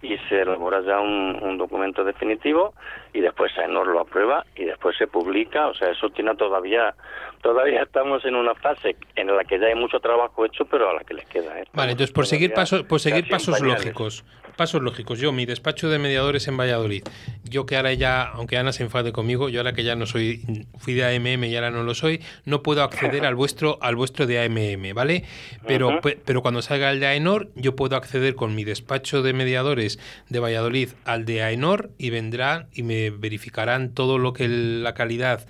[0.00, 2.72] y se elabora ya un, un documento definitivo
[3.12, 6.94] y después AENOR lo aprueba y después se publica, o sea, eso tiene todavía
[7.42, 10.94] todavía estamos en una fase en la que ya hay mucho trabajo hecho, pero a
[10.94, 11.58] la que les queda.
[11.58, 11.64] ¿eh?
[11.72, 14.24] Vale, entonces por seguir pasos, por seguir pasos lógicos,
[14.60, 15.18] pasos lógicos.
[15.18, 17.02] Yo, mi despacho de mediadores en Valladolid,
[17.44, 20.66] yo que ahora ya, aunque Ana se enfade conmigo, yo ahora que ya no soy,
[20.76, 24.26] fui de AMM y ahora no lo soy, no puedo acceder al vuestro, al vuestro
[24.26, 25.24] de AMM, ¿vale?
[25.66, 29.98] Pero, pero cuando salga el de AENOR, yo puedo acceder con mi despacho de mediadores
[30.28, 35.46] de Valladolid al de AENOR y vendrán y me verificarán todo lo que la calidad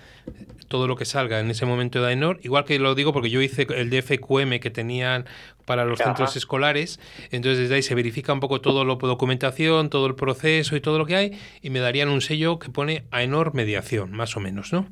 [0.71, 3.43] todo lo que salga en ese momento de AENOR, igual que lo digo porque yo
[3.43, 5.27] hice el DFQM que tenían
[5.64, 6.11] para los Ajá.
[6.11, 7.01] centros escolares,
[7.33, 10.97] entonces desde ahí se verifica un poco todo la documentación, todo el proceso y todo
[10.97, 14.73] lo que hay, y me darían un sello que pone AENOR mediación, más o menos,
[14.73, 14.87] ¿no?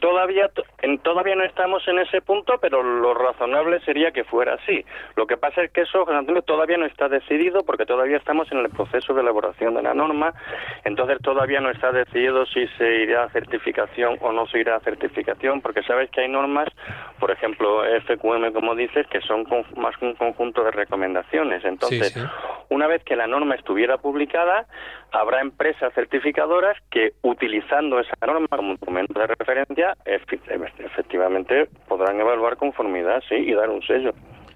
[0.00, 4.54] Todavía, to- en, todavía no estamos en ese punto, pero lo razonable sería que fuera
[4.54, 4.84] así.
[5.16, 8.50] Lo que pasa es que eso, José Antonio, todavía no está decidido porque todavía estamos
[8.52, 10.32] en el proceso de elaboración de la norma,
[10.84, 14.80] entonces todavía no está decidido si se irá a certificación o no se irá a
[14.80, 16.68] certificación, porque sabes que hay normas,
[17.18, 21.64] por ejemplo, FQM, como dices, que son con- más un conjunto de recomendaciones.
[21.64, 22.20] Entonces, sí.
[22.70, 24.66] una vez que la norma estuviera publicada,
[25.12, 33.22] habrá empresas certificadoras que, utilizando esa norma como documento de referencia, efectivamente podrán evaluar conformidad,
[33.28, 34.12] sí, y dar un sello.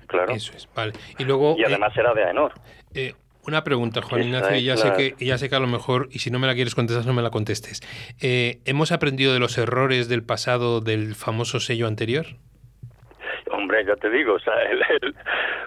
[0.06, 0.32] Claro.
[0.32, 0.92] Eso es, vale.
[1.18, 1.54] Y luego...
[1.56, 2.52] Y además será de AENOR.
[2.94, 3.14] Eh,
[3.46, 6.18] una pregunta, Juan Ignacio, y ya, sé que, ya sé que a lo mejor, y
[6.18, 7.80] si no me la quieres contestar, no me la contestes.
[8.20, 12.26] Eh, ¿Hemos aprendido de los errores del pasado del famoso sello anterior?
[13.70, 14.54] Hombre, ya te digo, o sea,
[15.00, 15.14] el-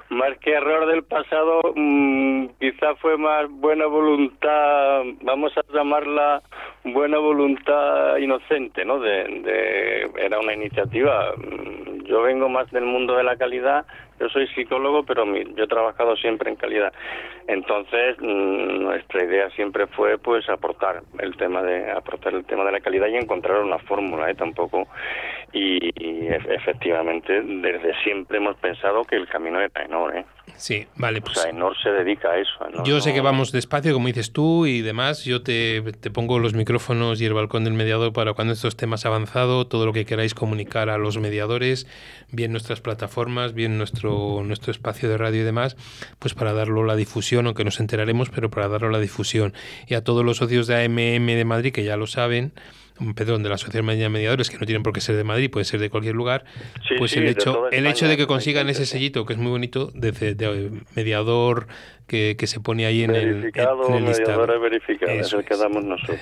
[0.10, 6.42] más que error del pasado, mm, quizá fue más buena voluntad, vamos a llamarla
[6.84, 9.00] buena voluntad inocente, ¿no?
[9.00, 11.32] De, de- era una iniciativa.
[11.38, 13.86] mm, Yo vengo más del mundo de la calidad,
[14.24, 16.94] yo soy psicólogo, pero mi- yo he trabajado siempre en calidad.
[17.48, 22.72] Entonces, mm, nuestra idea siempre fue, pues, aportar el tema de aportar el tema de
[22.72, 24.36] la calidad y encontrar una fórmula, ¿eh?
[24.36, 24.88] Tampoco
[25.52, 30.26] y, e- efectivamente desde siempre hemos pensado que el camino era Enor, ¿eh?
[30.56, 32.52] Sí, vale, O pues sea, Enor se dedica a eso.
[32.68, 35.24] Enor yo sé que vamos despacio, como dices tú, y demás.
[35.26, 39.06] Yo te, te pongo los micrófonos y el balcón del mediador para cuando estos temas
[39.06, 41.88] avanzado, todo lo que queráis comunicar a los mediadores,
[42.32, 45.76] bien nuestras plataformas, bien nuestro, nuestro espacio de radio y demás,
[46.20, 49.54] pues para darlo la difusión, aunque nos enteraremos, pero para darlo la difusión.
[49.88, 52.54] Y a todos los socios de AMM de Madrid, que ya lo saben,
[53.16, 55.66] perdón, de la Asociación de Mediadores, que no tienen por qué ser de Madrid, puede
[55.66, 56.46] ser de cualquier lugar,
[56.88, 59.52] Sí, pues sí, el hecho, el hecho de que consigan ese sellito, que es muy
[59.52, 61.68] bonito, de- de mediador
[62.08, 64.46] que, que se pone ahí en el, en- verificado, en el listado.
[64.46, 66.20] Eso es el que damos nosotros.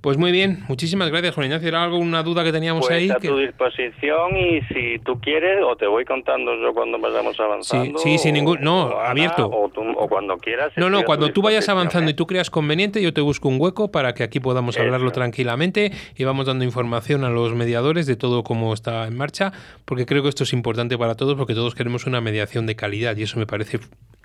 [0.00, 1.68] Pues muy bien, muchísimas gracias, Juan Ignacio.
[1.68, 3.10] ¿Era alguna duda que teníamos Pues ahí?
[3.10, 7.38] a que- tu disposición y si tú quieres o te voy contando yo cuando vayamos
[7.38, 7.98] avanzando.
[7.98, 9.48] sí, sin ningún- no, o Ana, abierto.
[9.50, 10.72] O, tú- o cuando quieras.
[10.76, 12.12] No, no, cuando tú vayas disposición, avanzando ¿eh?
[12.12, 15.92] y tú creas conveniente, yo te busco un hueco para que aquí podamos hablarlo tranquilamente
[16.16, 19.52] y vamos dando información a los mediadores de todo cómo está en marcha,
[19.84, 23.16] porque creo que esto es importante para todos, porque todos queremos una mediación de calidad
[23.16, 23.78] y eso me parece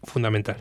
[0.04, 0.58] fundamental.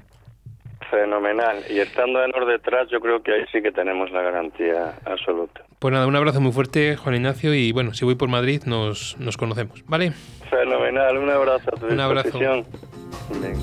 [0.95, 1.65] Fenomenal.
[1.69, 5.63] Y estando Enor detrás, yo creo que ahí sí que tenemos la garantía absoluta.
[5.81, 9.17] Pues nada, un abrazo muy fuerte, Juan Ignacio, y bueno, si voy por Madrid nos,
[9.19, 10.13] nos conocemos, ¿vale?
[10.49, 11.19] Fenomenal.
[11.19, 12.39] Un abrazo a tu Un abrazo.
[12.39, 13.59] Venga.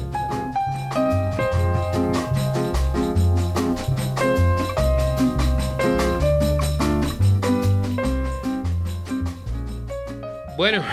[10.57, 10.83] Bueno,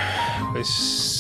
[0.53, 1.18] pues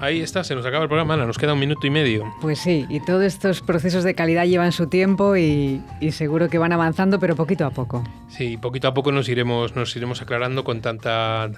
[0.00, 2.24] ahí está, se nos acaba el programa, Ana, nos queda un minuto y medio.
[2.40, 6.58] Pues sí, y todos estos procesos de calidad llevan su tiempo y, y seguro que
[6.58, 8.02] van avanzando, pero poquito a poco.
[8.28, 11.50] Sí, poquito a poco nos iremos, nos iremos aclarando con tanta,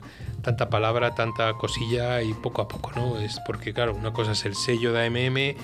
[0.42, 3.18] tanta palabra, tanta cosilla y poco a poco, ¿no?
[3.18, 5.56] Es porque, claro, una cosa es el sello de AMM,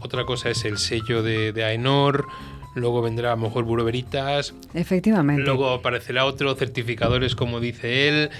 [0.00, 2.26] otra cosa es el sello de, de AENOR,
[2.74, 5.42] luego vendrá a lo mejor Buro Veritas, Efectivamente.
[5.42, 8.30] luego aparecerá otro, certificadores como dice él.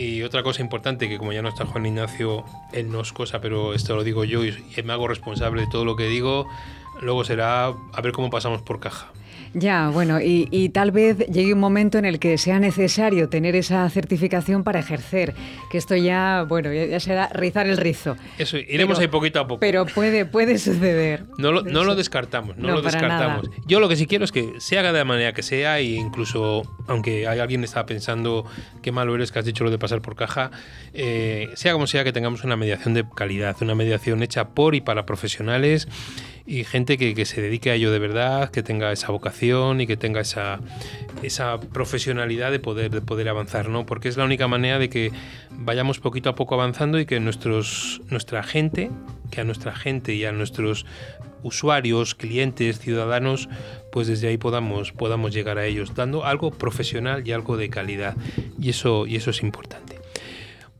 [0.00, 3.42] Y otra cosa importante, que como ya no está Juan Ignacio, él no es cosa,
[3.42, 6.48] pero esto lo digo yo y me hago responsable de todo lo que digo,
[7.02, 9.12] luego será a ver cómo pasamos por caja.
[9.52, 13.56] Ya, bueno, y, y tal vez llegue un momento en el que sea necesario tener
[13.56, 15.34] esa certificación para ejercer,
[15.70, 18.16] que esto ya, bueno, ya, ya será rizar el rizo.
[18.38, 19.58] Eso, iremos Pero- ahí poquito a poco.
[19.60, 21.24] Pero puede, puede suceder.
[21.36, 23.50] No lo, no lo descartamos, no, No, lo descartamos.
[23.66, 25.84] Yo lo que sí quiero es que se haga de la manera que sea e
[25.84, 28.46] incluso, aunque hay alguien que está pensando
[28.82, 30.52] qué malo eres que has dicho lo de pasar por caja,
[30.94, 34.80] eh, sea como sea que tengamos una mediación de calidad, una mediación hecha por y
[34.80, 35.88] para profesionales
[36.46, 39.86] y gente que, que se dedique a ello de verdad, que tenga esa vocación y
[39.86, 40.60] que tenga esa,
[41.22, 43.86] esa profesionalidad de poder, de poder avanzar, ¿no?
[43.86, 45.12] Porque es la única manera de que
[45.50, 48.90] vayamos poquito a poco avanzando y que nuestros, nuestra gente,
[49.30, 50.86] que a nuestra gente y a nuestros
[51.42, 53.48] usuarios, clientes, ciudadanos,
[53.92, 58.16] pues desde ahí podamos, podamos llegar a ellos, dando algo profesional y algo de calidad.
[58.60, 59.99] Y eso, y eso es importante.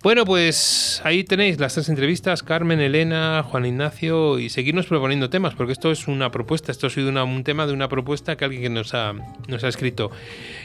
[0.03, 5.55] Bueno, pues ahí tenéis las tres entrevistas, Carmen, Elena, Juan Ignacio, y seguirnos proponiendo temas,
[5.55, 8.63] porque esto es una propuesta, esto ha sido un tema de una propuesta que alguien
[8.63, 9.13] que nos ha,
[9.47, 10.11] nos ha escrito.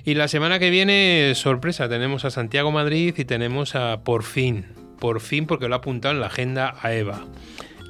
[0.06, 4.68] Y la semana que viene, sorpresa, tenemos a Santiago Madrid y tenemos a Por fin,
[5.00, 7.26] por fin, porque lo ha apuntado en la agenda a Eva.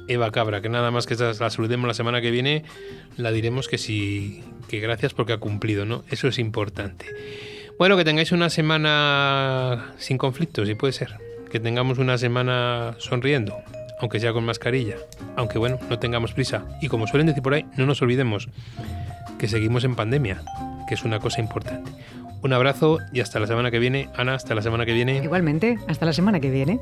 [0.08, 2.64] Eva Cabra, que nada más que la saludemos la semana que viene,
[3.16, 6.02] la diremos que sí, que gracias porque ha cumplido, ¿no?
[6.10, 7.06] Eso es importante.
[7.78, 11.25] Bueno, que tengáis una semana sin conflictos, si puede ser.
[11.50, 13.56] Que tengamos una semana sonriendo,
[14.00, 14.96] aunque sea con mascarilla.
[15.36, 16.64] Aunque bueno, no tengamos prisa.
[16.80, 18.48] Y como suelen decir por ahí, no nos olvidemos
[19.38, 20.42] que seguimos en pandemia,
[20.88, 21.90] que es una cosa importante.
[22.42, 24.08] Un abrazo y hasta la semana que viene.
[24.16, 25.18] Ana, hasta la semana que viene.
[25.22, 26.80] Igualmente, hasta la semana que viene.